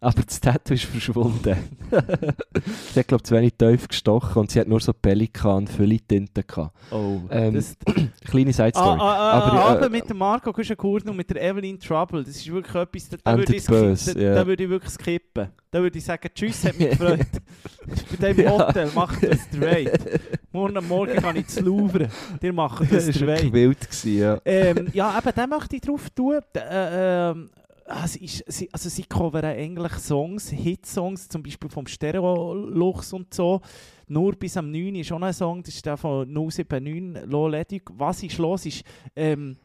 [0.00, 1.56] aber das Tattoo ist verschwunden.
[2.92, 5.66] sie hat, glaube ich, zu wenig tief gestochen und sie hat nur so Pelikan
[6.06, 6.76] Tinte gehabt.
[6.92, 7.20] Oh.
[7.30, 7.76] Ähm, das,
[8.24, 9.00] Kleine Side ah, Story.
[9.00, 12.22] ah, ah, aber, ah, äh, aber mit dem Marco Kuschenkurden und mit der Evelyn Trouble.
[12.22, 13.08] Das ist wirklich etwas.
[13.08, 14.34] Da, da, würde ich, böse, da, ja.
[14.34, 15.48] da würde ich wirklich skippen.
[15.70, 17.26] Da würde ich sagen, Tschüss, hat mich gefreut.
[18.20, 18.50] Bei dem Ja.
[18.50, 20.20] Hotel macht das Weit.
[20.52, 22.08] Morgen am Morgen kann ich zu Louvre.
[22.40, 24.38] Die machen das das der war wild, gewesen, ja.
[24.44, 26.38] ähm, ja, eben, den möchte ich drauf tun.
[26.54, 27.50] Äh, ähm,
[27.88, 33.32] ah, es ist, sie, also sie covern eigentlich Songs, Hitsongs, zum Beispiel vom Stereo-Luchs und
[33.32, 33.60] so.
[34.06, 37.82] Nur bis am 9 ist schon ein Song, das ist der von 079, Low Ledig.
[37.94, 38.66] Was ist los?
[38.66, 38.84] Ist
[39.16, 39.56] ähm,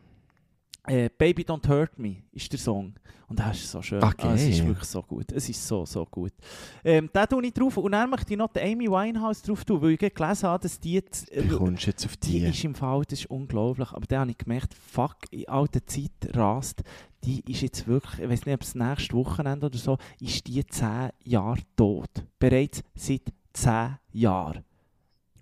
[0.88, 2.94] äh, Baby Don't Hurt Me ist der Song.
[3.28, 4.04] Und das ist so schön.
[4.04, 4.28] Okay.
[4.28, 5.32] Ah, es ist wirklich so gut.
[5.32, 6.34] Es ist so, so gut.
[6.84, 7.78] Ähm, den tue ich drauf.
[7.78, 10.94] Und dann möchte ich noch Amy Winehouse drauf tun, weil ich gelesen habe, dass die
[10.94, 11.32] jetzt...
[11.50, 12.46] Kommst du jetzt auf Die die?
[12.46, 13.90] ist im Fall, das ist unglaublich.
[13.92, 16.84] Aber dann habe ich gemerkt, fuck, in alter Zeit rast,
[17.24, 20.64] die ist jetzt wirklich, ich weiß nicht, ob es nächstes Wochenende oder so, ist die
[20.64, 22.10] 10 Jahre tot.
[22.38, 23.22] Bereits seit
[23.54, 24.64] 10 Jahren.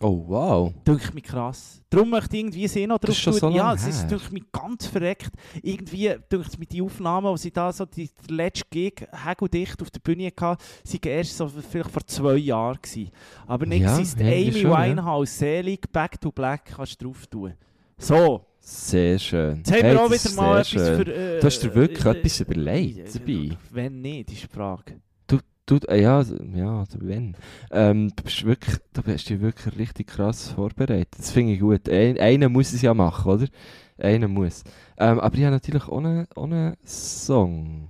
[0.01, 0.73] Oh, wow.
[0.87, 1.81] Denke mich krass.
[1.89, 4.43] Darum möchte ich irgendwie sie noch Das drauf schon so Ja, es ist durch mich
[4.51, 5.31] ganz verreckt.
[5.61, 9.05] Irgendwie denke ich mit den Aufnahmen, die sie da so die der letzte Gig
[9.53, 13.11] dicht auf der Bühne hatten, sind erst so vielleicht vor zwei Jahren gewesen.
[13.45, 14.83] Aber nicht Ja, ja, ist Amy schon, ja.
[14.89, 17.53] Winehouse, selig, Back to Black kannst du drauf tun.
[17.97, 19.57] So, Sehr schön.
[19.57, 20.95] jetzt haben Hey, wir auch das wieder mal etwas schön.
[21.05, 21.13] für...
[21.13, 23.57] Äh, Du hast dir wirklich äh, etwas überlegt äh, dabei.
[23.69, 25.01] Wenn nicht, ist die Frage.
[25.71, 26.21] Du, äh, ja,
[26.53, 27.33] ja, also wenn.
[27.71, 31.15] Ähm, du, bist wirklich, du hast dich wirklich richtig krass vorbereitet.
[31.17, 31.87] Das finde ich gut.
[31.87, 33.47] Ein, einer muss es ja machen, oder?
[33.97, 34.65] Einer muss.
[34.97, 35.97] Ähm, aber ich habe natürlich auch
[36.43, 37.87] einen Song.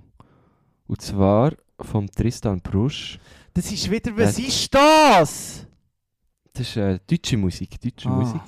[0.86, 3.18] Und zwar vom Tristan Brusch.
[3.52, 4.16] Das ist wieder...
[4.16, 5.66] Was Das- ist das?
[6.52, 7.80] Das ist äh, deutsche Musik.
[7.80, 8.12] Deutsche Ah.
[8.12, 8.42] Musik.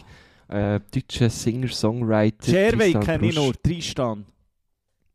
[0.46, 2.52] Äh, deutscher Singer-Songwriter.
[2.52, 4.26] Scherwey Tristan kenne ich nur, Tristan.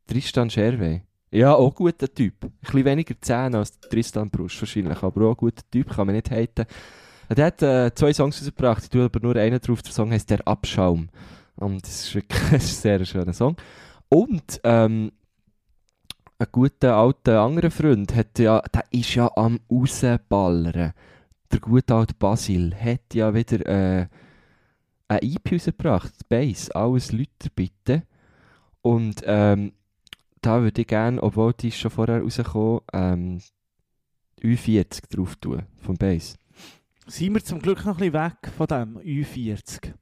[0.07, 1.03] Tristan Scherwey.
[1.31, 2.43] Ja, auch guter Typ.
[2.43, 6.15] Ein bisschen weniger Zähne als Tristan Brusch wahrscheinlich, aber auch ein guter Typ, kann man
[6.15, 6.65] nicht haten.
[7.29, 9.83] Der hat äh, zwei Songs rausgebracht, ich tue aber nur einen drauf.
[9.83, 11.09] Der Song heißt «Der Abschaum».
[11.55, 13.55] Und das ist wirklich ein sehr schöner Song.
[14.09, 15.11] Und ähm,
[16.39, 20.93] ein guter alter anderer Freund hat ja, der ist ja am rausballern.
[21.51, 24.07] Der gute alte Basil hat ja wieder äh,
[25.09, 28.03] ein EP rausgebracht, Bass, alles Leute bitte.
[28.81, 29.73] Und ähm,
[30.41, 33.41] da würde ich gerne, obwohl die schon vorher rausgekommen, ähm,
[34.41, 36.35] U40 drauf tun, vom Bass.
[37.07, 39.93] Sind wir zum Glück noch ein bisschen weg von dem U40?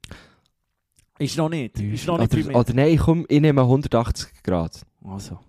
[1.18, 1.80] Ist noch nicht.
[1.80, 4.86] Ist noch nicht Oder, oder nein, komm, ich nehme 180 Grad.
[5.02, 5.40] Also.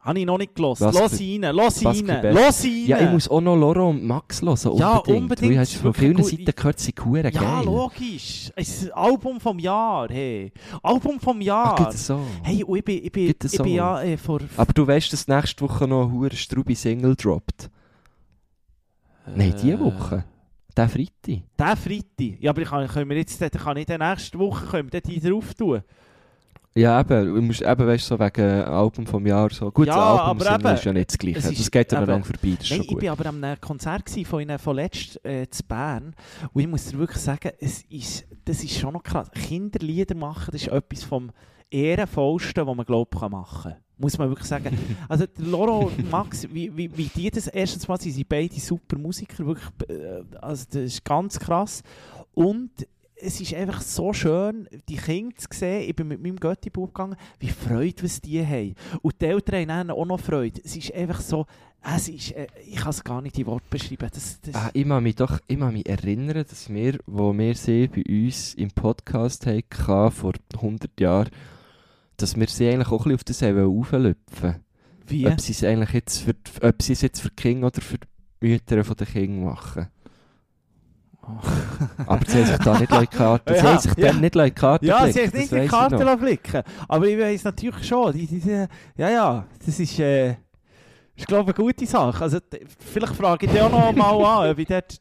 [0.00, 0.52] Habe ich noch nicht.
[0.56, 2.86] Was Lass für- rein, lass was rein, lass rein.
[2.86, 4.80] Ja, ich muss auch noch Laura und Max hören, unbedingt.
[4.80, 6.26] Ja, unbedingt, habe ist von vielen gut.
[6.26, 7.64] Seiten gehört, sie sind Ja, geil.
[7.64, 8.52] logisch.
[8.56, 10.52] Ein Album vom Jahr, hey.
[10.82, 11.74] Album vom Ah, Jahr.
[11.76, 12.20] gibt so.
[12.44, 14.40] hey, und ich bin, ich bin, es ich bin ja äh, vor...
[14.56, 17.68] Aber du weißt, dass nächste Woche noch ein hure Strubi Single droppt.
[19.34, 20.24] Nein, diese Äh, Woche.
[20.76, 21.42] Der Freitag.
[21.58, 22.40] Der Freitag.
[22.40, 25.12] Ja, aber ich kann, können wir jetzt, kann ich dann nächste Woche können wir dann
[25.12, 25.82] die drauf tun.
[26.78, 29.68] Ja, eben, du musst eben, weißt so wegen Album vom Jahr so.
[29.72, 31.38] Gut, Ja, Album aber eben, ist ja nicht das Gleiche.
[31.38, 34.08] ist Das geht ja noch vorbei, das ist Nein, schon ich war aber einem Konzert
[34.24, 36.14] von ihnen von letzt äh, Bern
[36.52, 39.28] und ich muss dir wirklich sagen, es ist, das ist schon noch krass.
[39.32, 41.32] Kinderlieder machen, das ist etwas vom
[41.68, 43.74] ehrenvollsten, was man glaubt kann machen.
[43.96, 44.78] Muss man wirklich sagen.
[45.08, 48.96] Also Loro und Max, wie, wie, wie die das erstens mal sind, sie beide super
[48.96, 51.82] Musiker, wirklich, äh, also das ist ganz krass.
[52.34, 52.70] Und
[53.20, 55.88] es ist einfach so schön, die Kinder zu sehen.
[55.88, 58.74] Ich bin mit meinem Götti-Bub gegangen, wie Freude, was die haben.
[59.02, 60.60] Und die Eltern haben auch noch Freude.
[60.64, 61.46] Es ist einfach so,
[61.82, 64.08] es ist, äh, ich kann es gar nicht in Worte beschreiben.
[64.12, 67.88] Das, das, Ah, ich mag mich doch ich mich erinnern, dass wir, wo wir sie
[67.88, 71.30] bei uns im Podcast hatten, vor 100 Jahren,
[72.16, 74.56] dass wir sie eigentlich auch ein bisschen auf das auflöpfen
[75.10, 75.26] wie?
[75.26, 77.98] Ob sie es eigentlich jetzt für, ob sie es jetzt für die Kinder oder für
[77.98, 78.06] die
[78.48, 79.88] Mütter von den Kindern machen.
[82.06, 84.06] Aber sie haben sich da nicht in die Karte, sie Ja, haben sich ja.
[84.12, 86.04] dann nicht in die Karte Ja, sie haben nicht die weiss ich Karte noch.
[86.04, 88.12] lassen blicken Aber ich weiß natürlich schon.
[88.12, 88.66] Die, die, die,
[88.96, 90.30] ja, ja, das ist, äh,
[91.16, 92.22] ist glaube ich, eine gute Sache.
[92.24, 92.38] Also,
[92.78, 94.98] vielleicht frage ich dich auch noch mal an, ob ich dort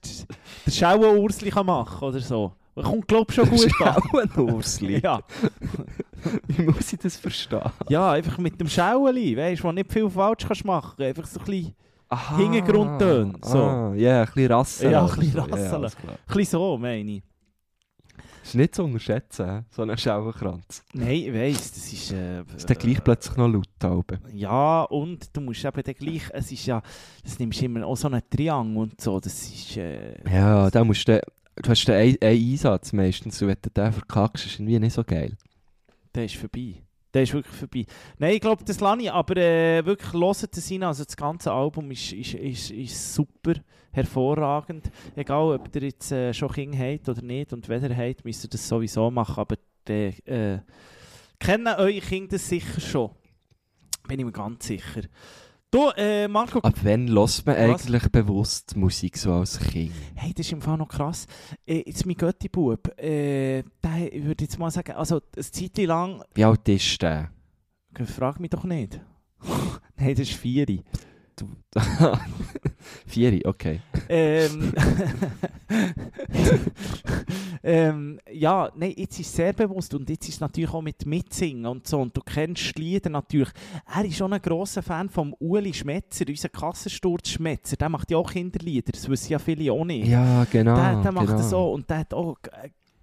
[0.65, 2.53] den Schauenursli kann machen oder so.
[2.75, 3.95] Kommt, glaube ich, schon gut an.
[3.95, 4.99] auch ein Ursli.
[5.03, 5.19] Ja.
[6.47, 7.61] Wie muss ich das verstehen?
[7.89, 11.39] ja, einfach mit dem Schaueli, weißt du, wo nicht viel falsch kannst machen Einfach so
[11.39, 11.75] ein bisschen,
[12.09, 12.37] Aha.
[12.37, 13.63] Hintergrundtöne, so.
[13.63, 14.91] Ah, ja, ein bisschen Rasseln.
[14.91, 15.81] Ja, ein bisschen rasseln.
[16.01, 16.13] klar.
[16.13, 17.23] ein bisschen so, meine ich.
[18.43, 19.63] ist nicht zu unterschätzen, hä?
[19.69, 20.83] so ein Schauenkranz.
[20.93, 22.11] Nein, ich weiss, das ist...
[22.13, 24.19] Äh, Ist dann gleich plötzlich noch laut da oben.
[24.33, 26.81] Ja, und du musst eben dann gleich, es ist ja,
[27.25, 31.05] das nimmst immer auch so einen Triangel und so, das ist, äh, Ja, da musst
[31.09, 31.19] du,
[31.57, 34.93] du hast den einen, einen Einsatz meistens, und wenn du den verkackst, ist irgendwie nicht
[34.93, 35.35] so geil.
[36.15, 36.83] der ist vorbei.
[37.17, 37.85] Der ist wirklich vorbei.
[38.19, 41.51] Nein, ich glaube, das lasse ich, aber äh, wirklich hört es rein, also das ganze
[41.51, 43.55] Album ist, ist, ist, ist super,
[43.91, 44.91] hervorragend.
[45.15, 48.45] Egal, ob ihr jetzt äh, schon Kinder habt oder nicht und wenn ihr habt, müsst
[48.45, 49.55] ihr das sowieso machen, aber
[49.87, 50.59] die, äh,
[51.39, 53.09] kennen eure Kinder das sicher schon.
[54.07, 55.01] Bin ich mir ganz sicher.
[55.69, 57.85] Du, äh, Marco, Ab wann hört man Was?
[57.85, 59.91] eigentlich bewusst Musik so als Kind?
[60.15, 61.27] Hey, das ist im Fall noch krass.
[61.65, 66.23] Äh, jetzt mein Götti-Bub, äh, der, ich würde jetzt mal sagen, also eine Zeit lang,
[66.35, 67.31] Wie alt ist der?
[68.05, 69.01] frag mich doch nicht.
[69.97, 70.83] Nein, das ist Vieri.
[71.37, 71.55] Du-
[73.05, 73.81] Vieri, okay.
[74.09, 74.73] ähm,
[77.63, 81.05] ähm, ja, nein, jetzt ist es sehr bewusst und jetzt ist es natürlich auch mit
[81.05, 83.49] Mitsingen und so und du kennst die Lieder natürlich.
[83.93, 88.17] Er ist schon ein grosser Fan von Uli Schmetzer, unser Kassensturz Schmetzer, der macht ja
[88.17, 90.07] auch Kinderlieder, das wissen ja viele auch nicht.
[90.07, 90.75] Ja, genau.
[90.75, 91.37] der, der macht genau.
[91.37, 92.37] das so und der hat auch,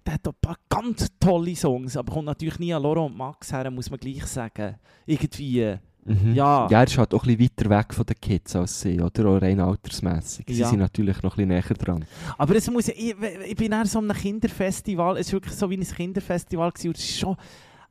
[0.05, 3.17] der hat auch ein paar ganz tolle Songs, aber kommt natürlich nie an Laurent und
[3.17, 4.75] Max her, muss man gleich sagen.
[5.05, 6.33] Irgendwie, Mhm.
[6.35, 6.67] ja.
[6.69, 9.25] ja, er ist halt auch ein bisschen weiter weg von den Kids als sie, oder?
[9.27, 10.45] Auch rein altersmässig.
[10.47, 10.67] Sie Ja.
[10.69, 12.05] sind natürlich noch ein bisschen näher dran.
[12.37, 13.15] Aber es muss, ich,
[13.47, 16.97] ich bin eher so einem Kinderfestival, es war wirklich so wie ein Kinderfestival gewesen, und
[16.97, 17.35] es ist schon,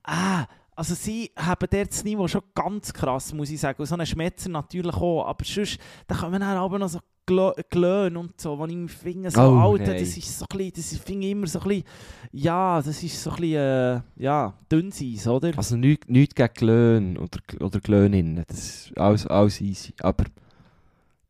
[0.04, 0.44] ah,
[0.76, 4.06] also sie haben dort das Niveau schon ganz krass, muss ich sagen, und so einen
[4.06, 8.66] Schmetzer natürlich auch, aber sonst, da kommen dann aber noch so Glöhn und so, wo
[8.66, 10.00] ich finde, so, Oh, Alter, nein.
[10.00, 11.84] das ist so ein bisschen, das finde ich immer so ein bisschen,
[12.32, 15.52] ja, das ist so ein bisschen, äh, ja, Dünnseis, oder?
[15.56, 18.44] Also nichts nicht gegen Glöhn oder, oder Glöhninnen.
[18.46, 19.94] Das ist alles, alles easy.
[20.00, 20.24] Aber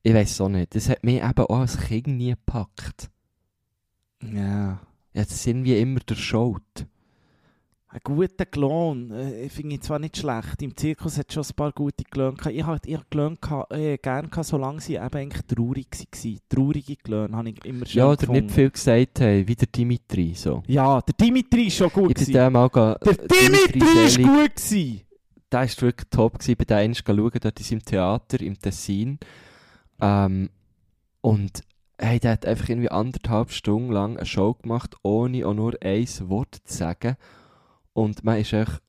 [0.03, 0.75] ich weiß auch nicht.
[0.75, 3.09] Das hat mich eben auch als Kind nie gepackt.
[4.23, 4.81] Ja.
[5.13, 6.87] Das sind wie immer durchschaut.
[7.95, 10.61] Ein guter Klon, äh, finde ich zwar nicht schlecht.
[10.63, 12.57] Im Zirkus hat es schon ein paar gute Klöne gehabt.
[12.57, 13.37] Ich hatte ich hab Klöne
[13.71, 16.39] äh, gerne gehabt, solange sie eben eigentlich traurig waren.
[16.49, 20.35] Traurige Klöne habe ich immer schön Ja, oder nicht viel gesagt haben, wie der Dimitri.
[20.35, 20.65] So.
[20.67, 22.21] Ja, der Dimitri ist schon gut.
[22.21, 25.01] Ich bin mal Der Dimitri ist Selig, gut gewesen.
[25.53, 26.39] Der war wirklich top.
[26.41, 26.57] Gewesen.
[26.59, 29.19] Bei dem einmal schauen, dort in seinem Theater im Tessin.
[30.01, 30.51] Ähm,
[31.21, 31.63] und
[31.97, 36.09] hey, der hat einfach irgendwie anderthalb Stunden lang eine Show gemacht, ohne auch nur ein
[36.23, 37.17] Wort zu sagen.
[37.95, 38.81] Und man ist echt,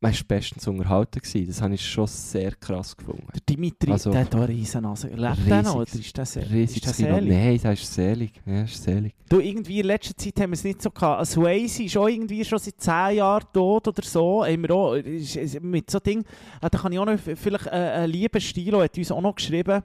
[0.00, 1.46] man ist bestens unterhalten gewesen.
[1.46, 3.24] Das habe ich schon sehr krass gefunden.
[3.32, 5.06] Der Dimitri, Also- der hat eine riesen Nase.
[5.08, 7.28] Lebt der noch oder ist der, se ist selig?
[7.30, 8.32] Nein, das ist selig.
[8.44, 9.14] Ja, ist selig.
[9.28, 11.24] Du, irgendwie in letzter Zeit haben wir es nicht so gehabt.
[11.28, 14.44] Swayze ist auch irgendwie schon seit 10 Jahren tot oder so.
[14.44, 14.96] Haben wir auch,
[15.62, 16.24] mit so Ding,
[16.60, 19.36] ah, da kann ich auch noch, vielleicht äh, ein lieber Stilo hat uns auch noch
[19.36, 19.82] geschrieben,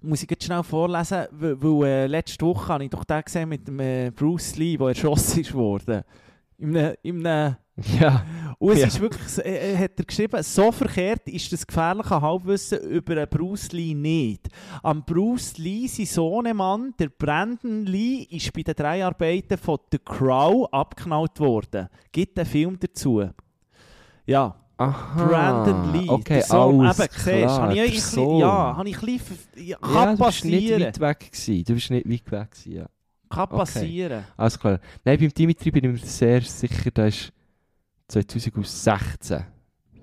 [0.00, 3.48] muss ich jetzt schnell vorlesen, weil, weil äh, letzte Woche habe ich doch den gesehen
[3.50, 6.02] mit dem äh, Bruce Lee, der erschossen ist worden.
[6.60, 7.56] In einem, in einem
[7.98, 8.24] Ja.
[8.58, 8.86] und es Ja.
[8.88, 13.72] ist wirklich, äh, hat er geschrieben, so verkehrt ist das gefährliche Halbwissen über einen Bruce
[13.72, 14.48] Lee nicht.
[14.82, 20.68] Am Bruce Lee, sein Sohnemann, der Brandon Lee, ist bei den Dreharbeiten von The Crow
[20.70, 21.88] abgeknallt worden.
[22.12, 23.24] Gibt einen Film dazu.
[24.26, 25.24] Ja, Aha.
[25.26, 26.08] Brandon Lee.
[26.10, 26.80] Okay, der Sohn.
[26.86, 27.62] alles Eben, siehst, klar.
[27.62, 30.82] habe ich bisschen, ja, habe ich ein bisschen, ja, kann ja, du bist nicht passieren.
[30.82, 31.64] weit weg gewesen.
[31.64, 32.86] Du bist nicht weit weg gewesen, ja.
[33.30, 33.56] Kann Okay.
[33.56, 34.24] passieren.
[34.36, 34.80] Alles klar.
[35.04, 37.32] Nein, beim Dimitri bin ich mir sehr sicher, der ist
[38.08, 39.44] 2016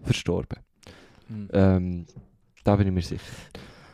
[0.02, 0.60] verstorben.
[1.28, 1.50] Hm.
[1.52, 2.06] Ähm,
[2.64, 3.22] da bin ich mir sicher.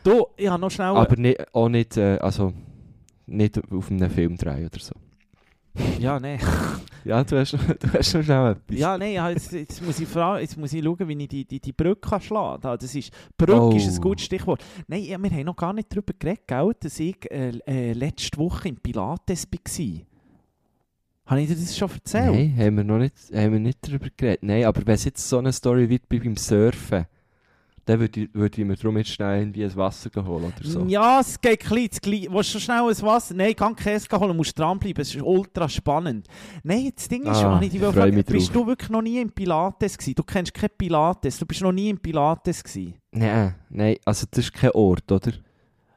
[0.04, 0.88] Du, ich habe noch schnell...
[0.88, 2.54] Aber nicht, auch nicht, äh, also,
[3.26, 4.94] nicht auf einem Film drehen oder so.
[6.00, 6.40] ja, nein.
[7.06, 8.78] Ja, du hast, du hast noch schnell etwas.
[8.78, 11.46] Ja, nein, ja, jetzt, jetzt, muss ich fragen, jetzt muss ich schauen, wie ich die,
[11.46, 12.78] die, die Brücke kann schlagen kann.
[12.80, 14.02] Das ist, Brücke ist ein Oh.
[14.02, 14.64] gutes Stichwort.
[14.88, 18.38] Nein, ja, wir haben noch gar nicht darüber geredet, gell, dass ich äh, äh, letzte
[18.38, 20.02] Woche im Pilates war.
[21.26, 22.34] Habe ich dir das schon erzählt?
[22.34, 24.44] Nein, haben wir noch nicht, haben wir nicht darüber geredet.
[24.44, 27.06] Nein, aber wenn es jetzt so eine Story wird wie beim Surfen,
[27.86, 30.86] dann würde ich, würde ich mir darum jetzt schnell irgendwie ein Wasser holen oder so.
[30.86, 32.28] Ja, es geht klein, zu klein.
[32.30, 33.34] Willst du schnell ein Wasser?
[33.36, 35.02] Nein, kann Käse holen, musst dranbleiben.
[35.02, 36.28] Es ist ultra spannend.
[36.64, 39.98] Nein, das Ding ist, Ah, ich ich fragen, bist du wirklich noch nie im Pilates
[39.98, 40.16] gewesen?
[40.16, 42.94] Du kennst kein Pilates, du bist noch nie im Pilates gewesen.
[43.12, 45.34] Nein, nein, also das ist kein Ort, oder?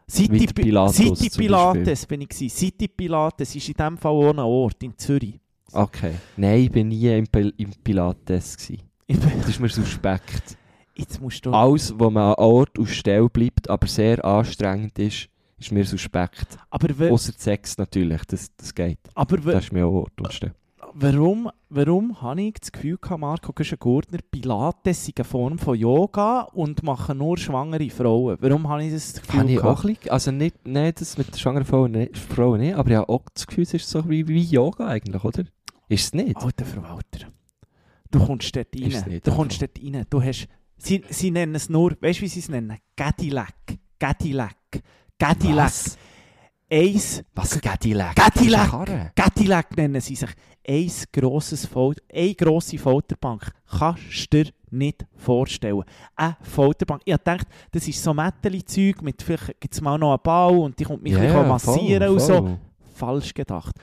[0.09, 2.51] City, Pilatus City Pilates bin ich gewesen.
[2.51, 5.41] City Pilates ist in dem Fall auch ein Ort in Zürich.
[5.72, 6.14] Okay.
[6.37, 8.82] Nein, ich bin nie im, Pil im Pilates gewesen.
[9.09, 10.55] Das ist mir suspekt.
[10.97, 11.51] Jetzt musst du...
[11.53, 15.28] Alles, wo man an Ort und Stelle bleibt, aber sehr anstrengend ist,
[15.59, 16.59] ist mir suspekt.
[16.70, 18.99] Aber, Außer Sex natürlich, das, das geht.
[19.14, 20.55] aber Das ist mir auch Ort und Stelle.
[20.94, 26.42] warum, warum habe ich das Gefühl gehabt, Marco Güschen-Gurtner, Pilates sei eine Form von Yoga
[26.53, 28.36] und machen nur schwangere Frauen?
[28.40, 29.78] Warum habe ich das Gefühl Habe ich gehabt?
[29.78, 32.97] auch ein bisschen, also nicht, nicht das mit schwangeren Frau nicht, Frauen nicht, aber ich
[32.97, 35.44] habe auch das Gefühl, es ist so wie, wie Yoga eigentlich, oder?
[35.88, 36.36] Ist es nicht?
[36.36, 37.28] Alter Verwalter,
[38.11, 39.20] du kommst dort rein.
[39.22, 40.05] Du kommst dort rein.
[40.11, 42.79] Du hast, sie, sie nennen es nur, weißt du, wie sie es nennen?
[42.97, 43.55] Cadillac.
[43.99, 44.57] Cadillac.
[45.18, 45.66] Cadillac.
[45.66, 45.99] Was?
[46.70, 47.61] Eins, Was?
[47.61, 48.16] Cadillac?
[48.16, 49.14] Cadillac.
[49.14, 50.31] Cadillac nennen sie sich.
[50.68, 53.53] Ein grosses Fold, eine grosse Folterbank.
[53.79, 55.85] Kannst du dir nicht vorstellen.
[56.16, 57.03] Eine Folterbank.
[57.05, 60.79] Ich dachte, das ist so Mätteli-Zeug, mit vielleicht gibt es mal noch einen Bau und
[60.79, 62.35] die kommt mich ein ja, massieren voll, und so.
[62.35, 62.59] voll.
[62.95, 63.77] falsch gedacht.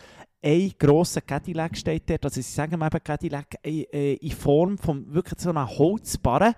[0.45, 5.05] Ein grosser Cadillac steht dort, also sie sagen eben Cadillac äh, äh, in Form von
[5.13, 6.53] wirklich so einer Holzbarre.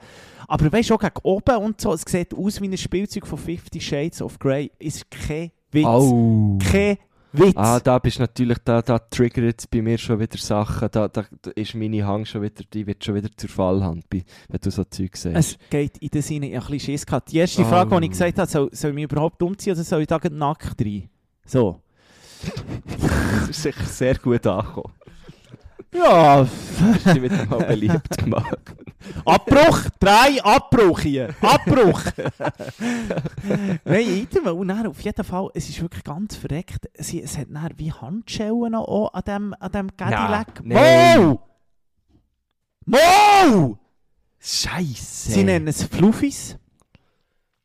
[0.48, 3.38] Aber weißt du, auch gegen oben und so, es sieht aus wie ein Spielzeug von
[3.38, 4.72] 50 Shades of Grey.
[4.80, 5.86] Ist kein Witz.
[5.86, 6.58] Au.
[6.72, 6.98] Kein
[7.34, 7.54] Witz.
[7.58, 10.88] Ah, da bist natürlich, da, da triggert es bei mir schon wieder Sachen.
[10.92, 14.24] Da, da, da ist meine Hang schon wieder, die wird schon wieder zur Fallhand, wenn
[14.62, 15.36] du so Zeug siehst.
[15.36, 17.32] es geht in den Sinne, ich habe ein bisschen Schiss gehabt.
[17.32, 17.66] Die erste Oh.
[17.66, 20.20] Frage, die ich gesagt habe, soll, soll ich mich überhaupt umziehen oder soll ich da
[20.32, 21.10] nackt rein?
[21.46, 21.82] So.
[23.40, 24.94] Das ist sicher sehr gut angekommen.
[25.94, 28.58] Ja, Hast dich wieder mal beliebt gemacht.
[29.24, 29.80] Abbruch!
[30.00, 31.34] Drei Abbruch hier!
[31.42, 32.02] Abbruch!
[33.86, 34.46] Nein, item.
[34.48, 36.90] Und dann auf jeden Fall, es ist wirklich ganz verreckt.
[36.94, 40.64] Es, es hat dann wie Handschellen noch auch an dem, an dem Cadillac.
[40.66, 41.40] Mo!
[42.86, 43.78] Mo!
[44.40, 45.32] Scheiße.
[45.32, 46.58] Sie nennen es Fluffis.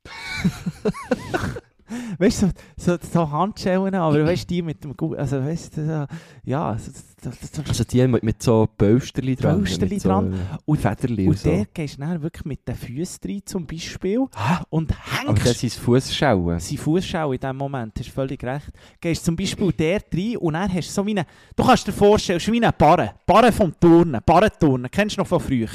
[2.18, 5.76] weißt du, so, so, so Handschellen, aber weißt du, die mit dem Gu also weißt
[5.76, 6.06] du,
[6.44, 6.90] ja, so,
[7.22, 9.56] so, so, Also die mit, mit so Pölsterli dran.
[9.58, 10.34] Pölsterli so, dran.
[10.64, 11.50] Und Federli und, und so.
[11.50, 14.26] der gehst du dann wirklich mit den Füßen rein zum Beispiel
[14.70, 14.92] und
[15.26, 16.58] aber das hängst sind Fußschauen.
[16.60, 18.70] sein Fußschau in diesem Moment, hast völlig recht.
[19.00, 21.26] Gehst zum Beispiel der rein und dann hast du so wie eine,
[21.56, 25.26] du kannst dir vorstellen, ist wie eine Barre, Barre vom Turnen, Barrenturnen, kennst du noch
[25.26, 25.68] von früher.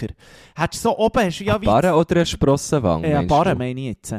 [0.55, 1.65] Hast du so oben, hast du ja wie...
[1.65, 3.09] Barre oder eine Sprossenwange?
[3.09, 3.57] Ja, meinst Barre du?
[3.57, 4.15] meine ich jetzt.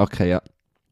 [0.00, 0.42] Okay, ja.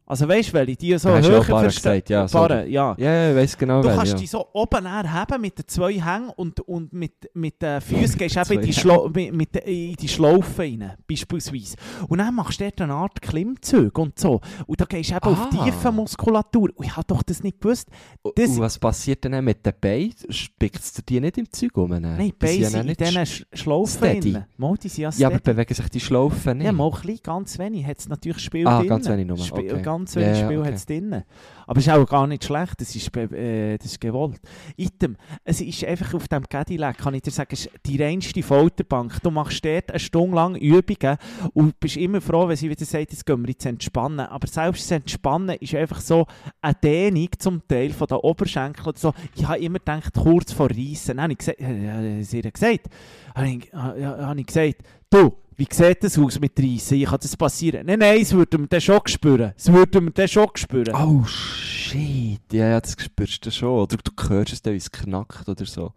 [0.09, 2.95] Also weißt du, welche die so Du ja höher gesagt, ja, Barre, ja.
[2.99, 4.19] Ja, ja, ich weiss genau, Du kannst ja.
[4.19, 8.37] die so oben haben mit den zwei Hängen und, und mit, mit den Füßen gehst
[8.37, 11.77] du eben in die, Zwei Schlau mit, mit, in die Schlaufe rein, beispielsweise.
[12.09, 14.41] Und dann machst du dort eine Art Klimmzug und so.
[14.67, 15.65] Und da gehst du eben auf Ah.
[15.65, 16.71] tiefe Muskulatur.
[16.75, 17.89] Und ich habe doch das nicht gewusst.
[18.23, 20.15] Und- das- Und was passiert denn mit den Beinen?
[20.31, 21.91] Spickt es dir die nicht im Zeug um?
[21.91, 24.45] Nein, Die Beine ja sind in diesen Sch- Schlaufen.
[24.57, 26.67] Mal, die sind ja Ja, aber bewegen sich die Schlaufen nicht?
[26.67, 28.89] Ja, mal ein bisschen, ganz wenig hat es natürlich Spiel Ah, drin.
[28.89, 29.83] ganz wenig nur, Spiel, okay.
[29.99, 30.69] Ganz wenig ja, Spiel okay.
[30.69, 31.25] hat es drin.
[31.67, 34.41] Aber es ist auch gar nicht schlecht, das ist, äh, das ist gewollt.
[34.77, 39.21] Item, es ist einfach auf dem Cadillac, kann ich dir sagen, ist die reinste Folterbank.
[39.25, 41.19] Du machst dort eine Stunde lang Übungen
[41.53, 44.21] und bist immer froh, wenn sie wieder sagt, jetzt gehen wir jetzt entspannen.
[44.21, 46.27] Aber selbst das Entspannen ist einfach so
[46.63, 49.13] eine Dehnung zum Teil von den Oberschenkeln oder so.
[49.35, 51.21] Ich habe immer gedacht, kurz vor Reissen.
[51.21, 52.87] Habe ich gesagt, äh, sie hat gesagt,
[53.35, 54.77] habe ich, äh, habe ich gesagt,
[55.11, 57.03] du, wie sieht das aus mit Reissen?
[57.05, 57.85] Kann das passieren?
[57.85, 59.53] Nein, nein, es würde mir dann schon spüren.
[59.57, 60.95] Es würde mir dann schon spüren.
[60.95, 62.41] Oh, shit.
[62.53, 63.69] Ja, ja, das spürst du schon.
[63.81, 65.93] Oder du hörst es dann, wie es knackt oder so.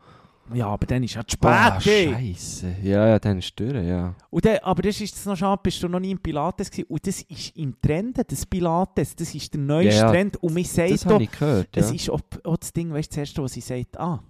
[0.53, 1.93] Ja, aber dann ist es zu Ah, spät.
[2.17, 2.33] ey.
[2.35, 2.75] Scheiße.
[2.83, 4.13] Ja, ja, dann ist es durch, ja.
[4.29, 6.87] Und dann, aber das ist jetzt noch schade, bist du noch nie im Pilates gewesen.
[6.89, 9.15] Und das ist im Trend, das Pilates.
[9.15, 10.11] Das ist der neueste Ja.
[10.11, 10.35] Trend.
[10.43, 11.81] Und man Das sagt habe doch, ich gehört, ja.
[11.83, 14.21] es ist auch, auch das Ding, weißt du, das erste, was sie sagt, ah,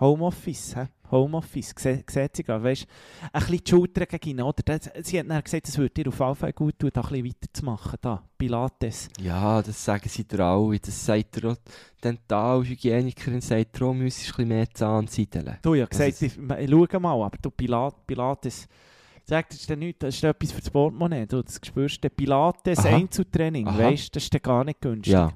[0.00, 0.86] Homeoffice, hä?
[1.10, 2.86] Homeoffice, Sie- sieht sie gerade, weißt du,
[3.32, 4.62] ein bisschen die Schulter gegen ihn, oder?
[4.64, 7.08] Das- Sie hat dann gesagt, es würde dir auf jeden Fall gut tun, da ein
[7.08, 9.08] bisschen weiterzumachen, da, Pilates.
[9.20, 10.78] Ja, das sagen sie dir alle.
[10.78, 15.58] Das sagt dir auch die Dentalhygienikerin, sagt dir auch, müsstest ein bisschen mehr Zahn siedeln.
[15.62, 18.68] Du, ja gesagt, ich, schau mal, aber du, Pilat, Pilates,
[19.24, 22.10] sagt das ist dann nichts, das ist etwas für das Portemonnaie, du, das spürst du,
[22.10, 22.96] Pilates, Aha.
[22.96, 23.78] Einzeltraining, Aha.
[23.78, 25.12] weißt du, das ist dann gar nicht günstig.
[25.12, 25.32] Ja.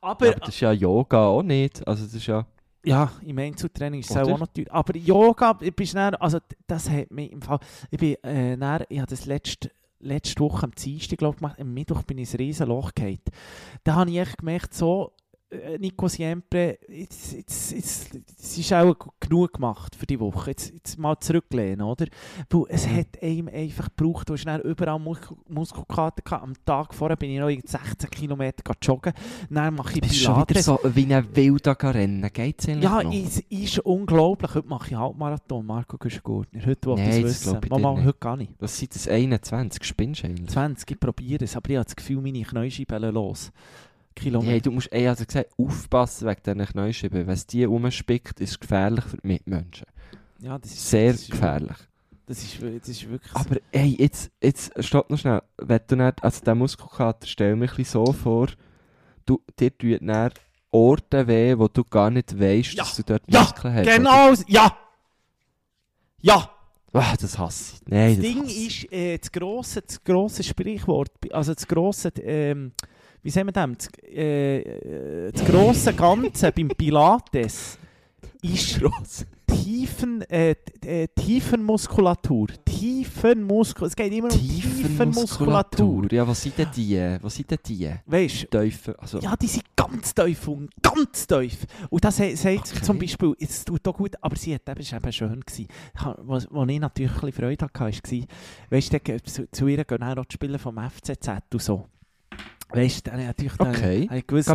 [0.00, 1.86] Aber, Ja, aber das ist ja Yoga auch nicht.
[1.88, 2.46] Also das ist ja...
[2.84, 4.66] Ja, im Einzeltraining ist es auch noch teuer.
[4.70, 7.58] Aber Yoga, ich bin dann, also das hat mich im Fall,
[7.90, 9.70] ich bin äh, dann, ich habe das letzte,
[10.00, 13.20] letzte Woche am Dienstag, glaube ich, gemacht, am Mittwoch bin ich ins Riesenloch gefallen.
[13.84, 15.12] Da habe ich echt gemerkt, so,
[15.78, 20.50] Nico Siempre, jetzt, jetzt, jetzt, es ist auch genug gemacht für die Woche.
[20.50, 22.06] Jetzt, jetzt mal zurücklehnen, oder?
[22.50, 22.96] Weil es Mhm.
[22.96, 25.18] hat einem einfach gebraucht, du hast dann überall Mus
[25.48, 26.42] Muskelkater gehabt.
[26.42, 29.12] Am Tag vorher bin ich noch irgendwie 16 Kilometer joggen.
[29.48, 30.64] Dann mache ich Du bist schon wieder Pilates.
[30.64, 32.28] so wie ein Wilder rennen.
[32.32, 33.12] Geht's eigentlich Ja, noch?
[33.14, 34.54] es ist unglaublich.
[34.54, 36.66] Heute mache ich Halbmarathon, Marco Güschen-Gurtner.
[36.66, 37.60] Heute will ich es das wissen.
[37.70, 38.52] Mama, heute gar nicht.
[38.58, 39.84] Was sind das 21?
[39.84, 40.50] Spinnst du eigentlich?
[40.50, 43.52] 20, ich probiere es, aber ich habe das Gefühl, meine Knäuscheiben los.
[44.14, 44.50] Kilometer.
[44.52, 47.26] Hey, du musst ey, also gesagt, aufpassen wegen diesen Knäuscheiben.
[47.26, 49.86] Wenn es die rumspickt, ist es gefährlich für die Mitmenschen.
[50.40, 51.76] ja, das ist Sehr das ist, gefährlich.
[52.26, 53.34] Das ist, das ist wirklich.
[53.34, 55.42] Aber ey, jetzt, jetzt stopp noch schnell.
[55.58, 58.48] Wenn du nicht, also den Muskelkater, stell mir ein bisschen so vor,
[59.26, 60.30] du, dir tut dann
[60.70, 62.82] Orte weh, wo du gar nicht weißt, Ja.
[62.84, 63.86] dass du dort Ja, Muskeln hast.
[63.86, 63.96] oder?
[63.96, 64.76] Genau, ja!
[66.22, 66.50] Ja!
[66.92, 67.88] Ah, das hasse ich.
[67.90, 72.72] Nein, Das das Ding ist, äh, das, grosse, das grosse Sprichwort, also das grosse, ähm,
[73.24, 77.78] wie sagen wir das, das, äh, äh, das grosse Ganze beim Pilates
[78.42, 78.80] ist
[79.46, 80.54] Tiefen, äh,
[80.84, 82.48] äh, Tiefenmuskulatur.
[82.66, 83.88] Tiefenmuskulatur.
[83.88, 86.12] Es geht immer um Tiefenmuskulatur.
[86.12, 87.16] Ja, was sind denn die?
[87.22, 87.90] Was sind denn die?
[88.04, 88.58] Weißt du?
[88.98, 91.66] Also, Ja, die sind ganz tief und ganz tief.
[91.88, 92.82] Und das sagt Okay.
[92.82, 95.40] zum Beispiel, es tut auch gut, aber sie hat eben, schön.
[95.40, 95.68] Gewesen.
[96.22, 98.26] Was, was ich natürlich ein bisschen Freude hatte, war,
[98.70, 101.86] weißt du, zu, zu ihr gehen auch noch die Spieler vom FCZ und so.
[102.76, 104.22] Weißt du, dann habe ich natürlich Okay.
[104.26, 104.48] gewusst,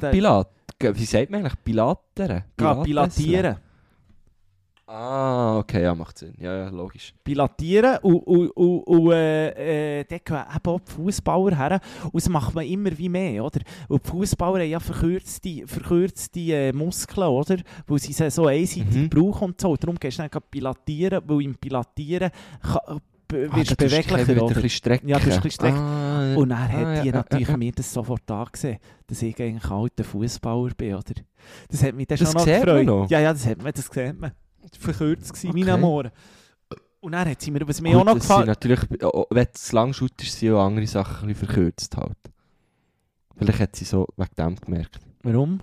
[0.81, 1.63] Wie sagt man eigentlich?
[1.63, 2.43] Pilateren?
[2.83, 3.57] pilatieren.
[4.91, 6.33] Ah, okay, ja, macht Sinn.
[6.39, 7.13] Ja, ja, logisch.
[7.23, 11.79] Pilatieren und, und, und, und äh, äh, dort gehen eben auch die Fußballer her.
[12.05, 13.59] Und das macht man immer wie mehr, oder?
[13.87, 17.57] Und die Fußballer haben ja verkürzte, verkürzte äh, Muskeln, oder?
[17.85, 19.09] Weil sie sie so einseitig Mhm.
[19.09, 19.75] brauchen und so.
[19.75, 22.31] Darum gehst du dann pilatieren, weil im Pilatieren
[22.63, 22.99] kann,
[23.31, 24.69] Ah, wirst tust beweglicher, oder?
[24.69, 25.07] strecken.
[25.07, 25.77] Ja, du tust ein bisschen strecken.
[25.77, 27.57] Ah, Und dann ah, hat ja, die natürlich ja.
[27.57, 31.13] mir das sofort angesehen, dass ich eigentlich ein alter Fußballer bin, oder?
[31.69, 32.85] Das hat mich dann Das schon noch man gefreut.
[32.85, 33.09] noch?
[33.09, 34.31] Ja, ja, das hat man, das sieht man.
[34.79, 35.59] Verkürzt gewesen, Okay.
[35.59, 36.11] meine Amore.
[37.01, 39.93] Und dann hat sie mir, was mir Gut, auch noch gefallen natürlich, wenn es lang
[39.93, 42.17] shootest, sind auch andere Sachen ein bisschen verkürzt halt.
[43.37, 44.99] Vielleicht hat sie so wegen dem gemerkt.
[45.23, 45.61] Warum?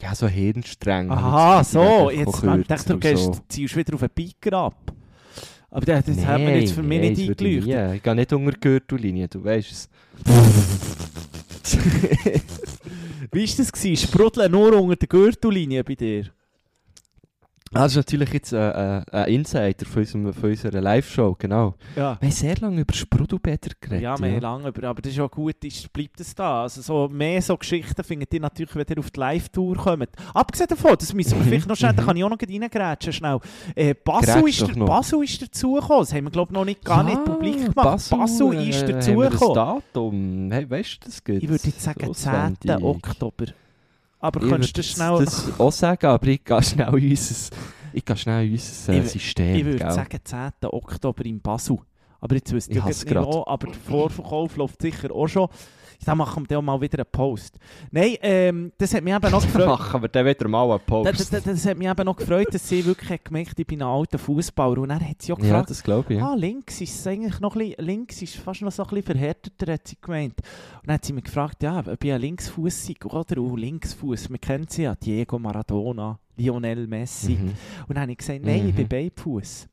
[0.00, 1.10] Ja, so Hirnstränge.
[1.12, 2.10] Aha, so.
[2.10, 3.36] Jetzt dachte kürzer du gehst, so.
[3.48, 4.92] ziehst wieder auf einen Piker ab.
[5.70, 7.66] Aber das, das hat mir jetzt für mich Nein, nicht eingeleuchtet.
[7.66, 7.94] nie.
[7.96, 9.88] Ich gehe nicht unter die Gürtellinie, du weißt es.
[13.32, 14.00] Wie war das?
[14.02, 16.24] Sprudeln nur unter der Gürtellinie bei dir?
[17.72, 21.74] Das ist natürlich jetzt äh, äh, ein Insider von, unserem, von unserer Live-Show, genau.
[21.96, 22.16] Ja.
[22.20, 24.02] Wir haben sehr lange über Sprudelbäder geredet.
[24.02, 26.62] Ja, wir haben lange über, aber das ist auch gut, ist, bleibt es da.
[26.62, 30.08] Also so, mehr so Geschichten findet ihr natürlich, wenn ihr auf die Live-Tour kommt.
[30.32, 32.06] Abgesehen davon, das müssen wir vielleicht noch schnell, da mhm.
[32.06, 33.38] kann ich auch noch reingrätschen, schnell.
[33.74, 34.78] Äh, Basel, ist.
[34.78, 37.74] Basel ist dazugekommen, das haben wir glaube ich noch nicht, gar nicht publik gemacht.
[38.10, 39.54] Basel, äh, ist Haben wir dazugekommen.
[39.54, 40.48] das Datum?
[40.50, 41.42] Hey, weißt du, das geht.
[41.42, 42.32] Ich würde jetzt sagen 10.
[42.32, 42.82] Auswendig.
[42.82, 43.46] Oktober.
[44.20, 45.24] Aber Ich könntest du schnell...
[45.24, 47.56] das auch sagen, aber ich gehe schnell in unser,
[47.92, 49.54] ich gehe schnell in unser äh, Ich System.
[49.56, 50.50] ich würde sagen 10.
[50.64, 51.78] Oktober in Basel.
[52.20, 55.48] Aber jetzt wüsste Ich ich hasse nicht noch, aber der Vorverkauf läuft sicher auch schon.
[56.04, 57.58] Da machen wir dann auch mal wieder einen Post.
[57.90, 59.66] Nein, ähm, das hat mich eben noch gefreut.
[59.66, 61.32] machen wir dann wieder mal einen Das, Post.
[61.32, 63.88] das, das hat mich eben noch gefreut, dass sie wirklich hat gemerkt ich bin ein
[63.88, 64.78] alter Fußballer.
[64.78, 66.20] Und dann hat sie auch ja, gefragt, das glaube ich.
[66.20, 66.30] Ja.
[66.30, 69.04] ah, links ist es eigentlich noch ein bisschen, links ist fast noch so ein bisschen
[69.06, 70.34] verhärteter, hat sie gemeint.
[70.80, 73.42] Und dann hat sie mich gefragt, ja, ob ich ein Linksfuß oder?
[73.42, 77.32] Und Linksfuß, man kennt sie ja, Diego Maradona, Lionel Messi.
[77.32, 77.48] Mhm.
[77.88, 78.88] Und dann habe ich gesagt, nein, ich bin Mhm.
[78.88, 79.68] Beidfuß.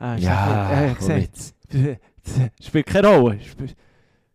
[0.00, 1.54] Ah, Ja, äh, komm gesagt, jetzt.
[2.60, 3.38] spielt keine Rolle.
[3.40, 3.70] Sp-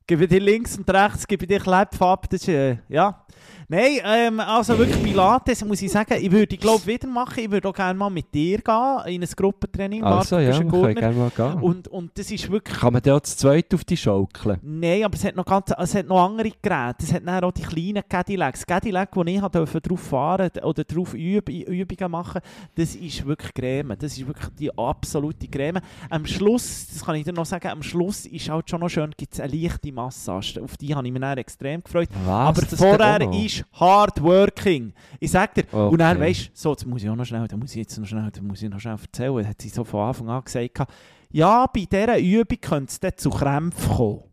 [0.09, 2.27] Gebe dir links und rechts, gebe dir Klepf ab.
[2.31, 3.27] Das ist, äh, ja.
[3.71, 7.39] Nein, ähm, also wirklich Pilates, muss ich sagen, ich würde, glaube wieder machen.
[7.43, 10.03] Ich würde auch gerne mal mit dir gehen, in ein Gruppentraining.
[10.03, 10.93] Also Marco, ja, wir können Gurtner.
[10.95, 11.61] gerne mal gehen.
[11.61, 12.75] und, und das ist wirklich...
[12.75, 14.59] Kann man dann auch zu zweit auf die schaukeln?
[14.63, 17.03] Nein, aber es hat noch, ganz, es hat noch andere Geräte.
[17.03, 18.61] Es hat dann auch die kleinen Cadillacs.
[18.61, 22.41] Das Cadillac, wo ich durfte drauf fahren oder drauf Üb Übungen machen
[22.75, 23.95] das ist wirklich Creme.
[23.97, 25.79] Das ist wirklich die absolute Creme.
[26.09, 29.13] Am Schluss, das kann ich dir noch sagen, am Schluss ist halt schon noch schön,
[29.17, 30.61] gibt es eine leichte Massage.
[30.61, 32.09] Auf die habe ich mich dann extrem gefreut.
[32.25, 32.47] Was?
[32.47, 33.33] aber Das vorher noch?
[33.59, 34.93] Ist hard working.
[35.19, 36.29] Ich sag dir, und dann Okay.
[36.29, 38.29] weißt du, so, jetzt muss ich auch noch schnell, da muss ich jetzt noch schnell,
[38.31, 40.91] da muss ich noch schnell erzählen, hat sie so von Anfang an gesagt,
[41.31, 44.23] ja, bei dieser Übung könnte es dann zu Krämpfen kommen.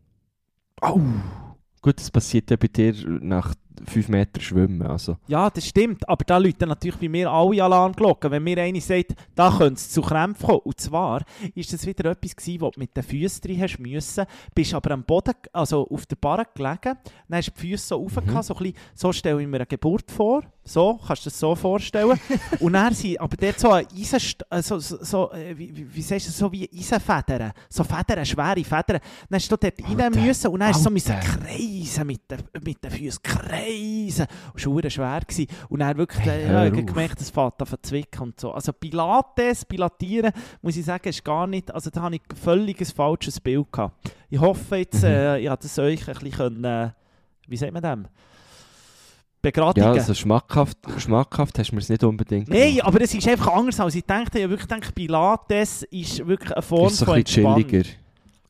[0.81, 0.99] Au!
[1.81, 3.53] Gut, das passiert ja bei dir nach
[3.85, 4.81] 5 Metern Schwimmen.
[4.81, 5.17] Also.
[5.27, 8.31] Ja, das stimmt, aber da läuten natürlich bei mir alle Alarmglocken.
[8.31, 10.61] Wenn mir einer sagt, da könnte es zu Krämpfen kommen.
[10.63, 11.23] Und zwar
[11.55, 14.91] ist das wieder etwas gewesen, wo du mit den Füßen drin hast müssen, bist aber
[14.91, 16.97] am Boden, also auf der Barre gelegen,
[17.27, 18.41] dann hast du die Füße so rauf, Mhm.
[18.41, 22.19] so, bisschen, so stelle ich mir eine Geburt vor, so, kannst du das so vorstellen.
[22.59, 26.27] und dann sind aber dort so Eisen, äh, so, so, so, äh, wie, wie, sagst
[26.27, 28.99] du, so wie Eisenfedern, so Federn, schwere Federn.
[29.29, 32.29] Dann hast du dort rein Alter, müssen und dann hast du so müssen kreisen mit
[32.29, 34.27] den, mit den Füßen kreisen.
[34.53, 35.47] Und schon verdammt schwer gewesen.
[35.69, 36.85] Und dann wirklich, Hey, äh, ja, ich auf.
[36.85, 38.51] gemerkt, das fährt an zwicken und so.
[38.51, 42.85] Also Pilates, Pilatieren, muss ich sagen, ist gar nicht, also da habe ich völlig ein
[42.85, 44.11] falsches Bild gehabt.
[44.29, 45.07] Ich hoffe jetzt, Mhm.
[45.09, 46.89] äh, ich habe das euch ein bisschen, können, äh,
[47.47, 48.07] wie sagt man dem?
[49.51, 49.87] Begradigen.
[49.87, 52.85] Ja, also schmackhaft, schmackhaft hast du mir es nicht unbedingt Nein, gemacht.
[52.85, 54.39] aber es ist einfach anders als ich dachte.
[54.39, 57.67] Ich wirklich gedacht, Pilates ist wirklich eine Form ist so von ein bisschen Entspannung.
[57.69, 57.89] chilliger.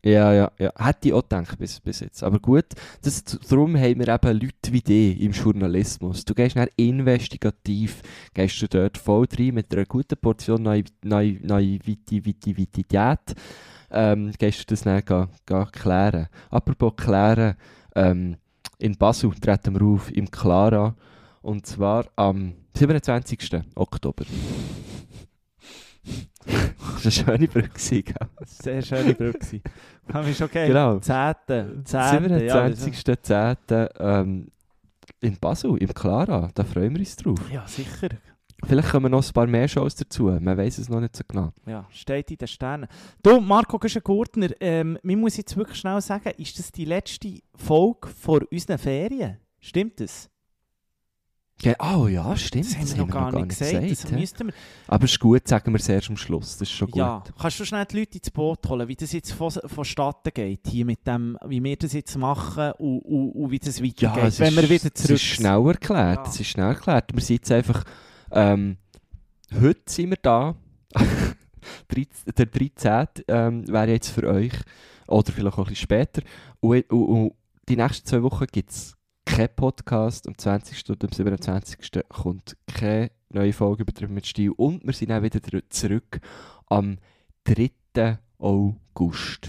[0.03, 0.71] Ja, ja, ja.
[0.77, 2.23] Hätte ich auch gedacht bis, bis jetzt.
[2.23, 2.65] Aber gut,
[3.01, 6.23] das, darum haben wir eben Leute wie dich im Journalismus.
[6.23, 8.01] Du gehst dann investigativ,
[8.33, 13.19] gehst du dort voll rein mit einer guten Portion Naiv Naiv Naivität.
[13.91, 16.27] Ähm, gehst du das dann ga, ga klären.
[16.49, 17.55] Apropos klären,
[17.95, 18.37] ähm,
[18.79, 20.95] in Basel treten wir auf, im Clara.
[21.41, 23.61] Und zwar am 27.
[23.75, 24.25] Oktober.
[27.03, 28.15] das war eine schöne Brücke, gell?
[28.45, 29.61] Sehr schöne Brücke.
[30.27, 30.67] wir schon okay.
[30.67, 30.99] Genau.
[30.99, 31.35] 10.
[31.85, 32.45] 10.
[32.47, 33.89] Ja, das- 27.10.
[33.99, 34.47] ähm,
[35.21, 36.49] in Basel, im Clara.
[36.53, 37.39] Da freuen wir uns drauf.
[37.51, 38.09] ja, sicher.
[38.65, 40.25] Vielleicht kommen noch ein paar mehr Shows dazu.
[40.25, 41.53] Man weiß es noch nicht so genau.
[41.67, 42.87] Ja, steht in den Sternen.
[43.21, 48.07] Du, Marco Güschen-Gurtner, ähm, mir muss jetzt wirklich schnell sagen, ist das die letzte Folge
[48.07, 49.37] vor unseren Ferien?
[49.59, 50.29] Stimmt das?
[51.61, 52.65] Ja, oh ja, stimmt.
[52.65, 53.91] Das haben wir noch gar nicht gesagt.
[53.91, 54.15] Das hä?
[54.15, 54.53] müssten wir.
[54.87, 56.57] Aber es ist gut, sagen wir es erst am Schluss.
[56.57, 56.99] Das ist schon gut.
[56.99, 60.67] Ja, kannst du schnell die Leute ins Boot holen, wie das jetzt von, vonstatten geht,
[60.67, 64.27] hier mit dem, wie wir das jetzt machen und, und, und wie das weitergeht, Ja,
[64.27, 66.17] es wenn ist, wir wieder Es zurück ist schnell erklärt.
[66.17, 66.31] Ja.
[66.31, 67.13] Es ist schnell erklärt.
[67.13, 67.83] Wir sind jetzt einfach...
[68.31, 68.77] Ähm,
[69.53, 70.55] heute sind wir da.
[71.89, 73.23] 13 der 13.
[73.27, 74.53] Ähm, wäre jetzt für euch.
[75.07, 76.21] Oder vielleicht auch ein bisschen später.
[76.59, 77.33] Und, und, und
[77.69, 80.27] die nächsten zwei Wochen gibt es keinen Podcast.
[80.27, 80.89] Am 20.
[80.89, 82.03] und am 27.
[82.09, 84.51] kommt keine neue Folge übertrieben mit Stil.
[84.51, 86.19] Und wir sind auch wieder zurück
[86.67, 86.97] am
[87.45, 88.17] 3.
[88.39, 88.86] August.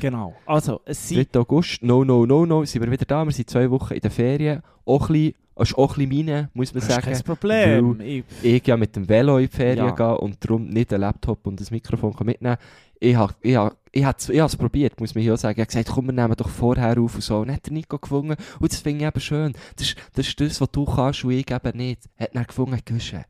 [0.01, 0.35] Genau.
[0.47, 1.41] Also, es sind 3.
[1.41, 3.25] August, no, no, no, no, sind wir wieder da.
[3.25, 4.63] Wir sind zwei Wochen in den Ferien.
[4.85, 7.13] Auch ein bisschen, es ist auch ein bisschen meine, muss man das ist sagen.
[7.13, 8.01] kein Problem.
[8.01, 9.91] Ich, Ich ja mit dem Velo in die Ferien Ja.
[9.95, 12.57] gehen und darum nicht einen Laptop und ein Mikrofon kann mitnehmen
[13.01, 15.59] Ich habe ich hab, ich hab's- ich hab's probiert, muss man hier auch sagen.
[15.59, 17.39] Ich habe gesagt, komm, wir nehmen doch vorher auf und so.
[17.39, 18.37] Und hat der Nico gefunden.
[18.61, 19.53] Und das finde ich eben schön.
[19.77, 22.03] Das ist, das ist das, was du kannst und ich eben nicht.
[22.19, 23.25] Hat dann gefunden, Gusche,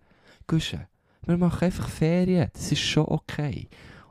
[0.46, 0.86] Gusche,
[1.26, 2.48] wir machen einfach Ferien.
[2.52, 3.68] Das ist schon okay.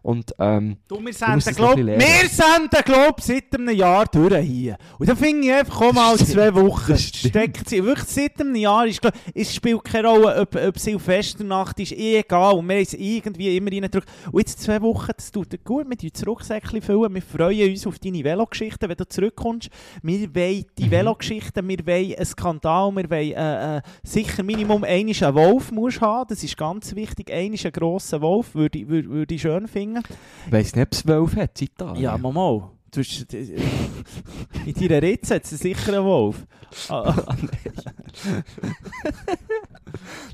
[0.07, 4.77] Und ähm, du, wir senden, glaub, wir senden, glaub, seit einem Jahr durch hier.
[4.97, 6.97] Und dann finde ich einfach, komm mal zwei Wochen.
[6.97, 7.83] Steckt sie.
[7.83, 8.87] Wirklich seit einem Jahr.
[8.87, 12.53] Ist, glaub, es spielt keine Rolle, ob, ob Silvesternacht ist, eh egal.
[12.53, 14.07] Und wir haben es irgendwie immer reingedrückt.
[14.31, 15.89] Und jetzt zwei Wochen, das tut dir gut.
[15.89, 17.13] Wir füllen das Rucksäckchen füllen.
[17.13, 19.69] Wir freuen uns auf deine Velogeschichten, wenn du zurückkommst.
[20.03, 20.91] Wir wollen die Mhm.
[20.91, 26.29] Velogeschichten, wir wollen einen Skandal, wir wollen äh, äh, sicher Minimum einen Wolf musst haben.
[26.29, 27.29] Das ist ganz wichtig.
[27.29, 29.96] Einen grossen Wolf würde würde, würde ich schön finden.
[30.45, 32.03] Ich weiss nicht, ob es 12 hat, in Italien.
[32.03, 32.69] Ja, mal.
[32.89, 36.45] Du hast, in deiner Ritze hat es sicher einen Wolf.
[36.89, 37.13] Ah,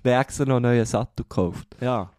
[0.04, 1.68] Der hat extra noch einen neuen Sattel gekauft.
[1.82, 2.10] ja.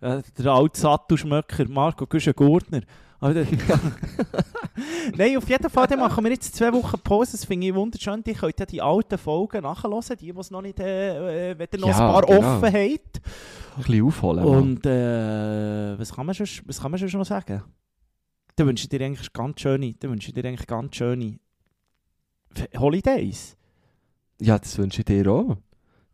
[0.00, 2.80] Äh, Der alte Sattelschmöcker, Marco Güschen-Gurtner.
[2.80, 3.11] Aber der-
[5.16, 7.32] Nein, auf jeden Fall machen wir jetzt zwei Wochen Pause.
[7.32, 8.20] Das finde ich wunderschön.
[8.24, 11.68] Die könnt ja die alten Folgen nachhören, die, die es noch nicht, äh, äh, wenn
[11.72, 12.38] ihr noch Ja, ein paar genau.
[12.56, 13.20] offen habt.
[13.76, 14.44] Ein bisschen aufholen.
[14.44, 17.62] Und äh, was kann man schon, was kann man schon noch sagen?
[18.56, 21.38] Dann wünsche ich dir eigentlich ganz schöne, dann wünsche ich dir eigentlich ganz schöne
[22.76, 23.56] Holidays.
[24.40, 25.56] Ja, das wünsche ich dir auch.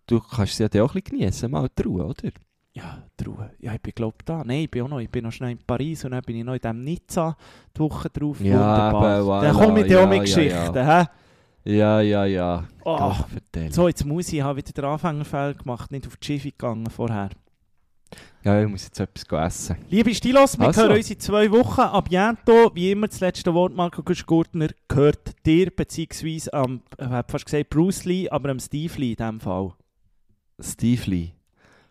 [0.06, 2.30] Du kannst es ja auch ein bisschen geniessen, mal die Ruhe, oder?
[2.78, 3.50] Ja, die Ruhe.
[3.58, 4.42] Ja, ich bin glaube da.
[4.44, 6.44] Nein, ich bin auch noch, ich bin noch schnell in Paris und dann bin ich
[6.44, 7.36] noch in diesem Nizza
[7.76, 8.40] die Woche drauf.
[8.40, 10.74] Ja, aber voilà, Dann komme ich dir ja, auch mit ja, Geschichten.
[10.76, 11.02] ja.
[11.02, 11.06] hä?
[11.64, 12.64] Ja, ja, ja.
[12.84, 12.96] Oh.
[12.96, 13.72] Gott.
[13.72, 16.88] So, jetzt muss ich, ich habe wieder den Anfängerfall gemacht, nicht auf die Schiffe gegangen
[16.88, 17.30] vorher.
[18.44, 19.76] Ja, ich muss jetzt etwas essen.
[19.90, 20.82] Liebe Stilos, wir Also.
[20.82, 21.80] hören uns in zwei Wochen.
[21.80, 27.30] Ab Jento, wie immer, das letzte Wort, Marco Gusch-Gurtner, gehört dir, beziehungsweise am, ich habe
[27.30, 29.72] fast gesagt Bruce Lee, aber am Steve Lee in diesem Fall.
[30.60, 31.32] Steve Lee.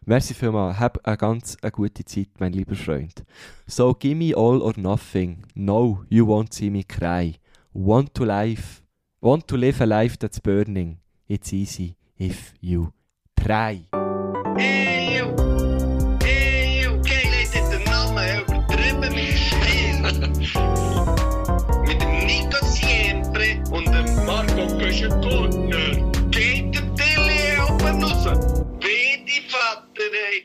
[0.10, 0.80] Merci vielmals.
[0.80, 3.26] Hab eine ganz eine gute Zeit, mein lieber Freund.
[3.66, 5.44] So, give me all or nothing.
[5.54, 7.34] No, you won't see me cry.
[7.74, 8.82] Want to life,
[9.20, 11.00] want to live a life that's burning.
[11.28, 12.94] It's easy if you
[13.36, 13.84] try.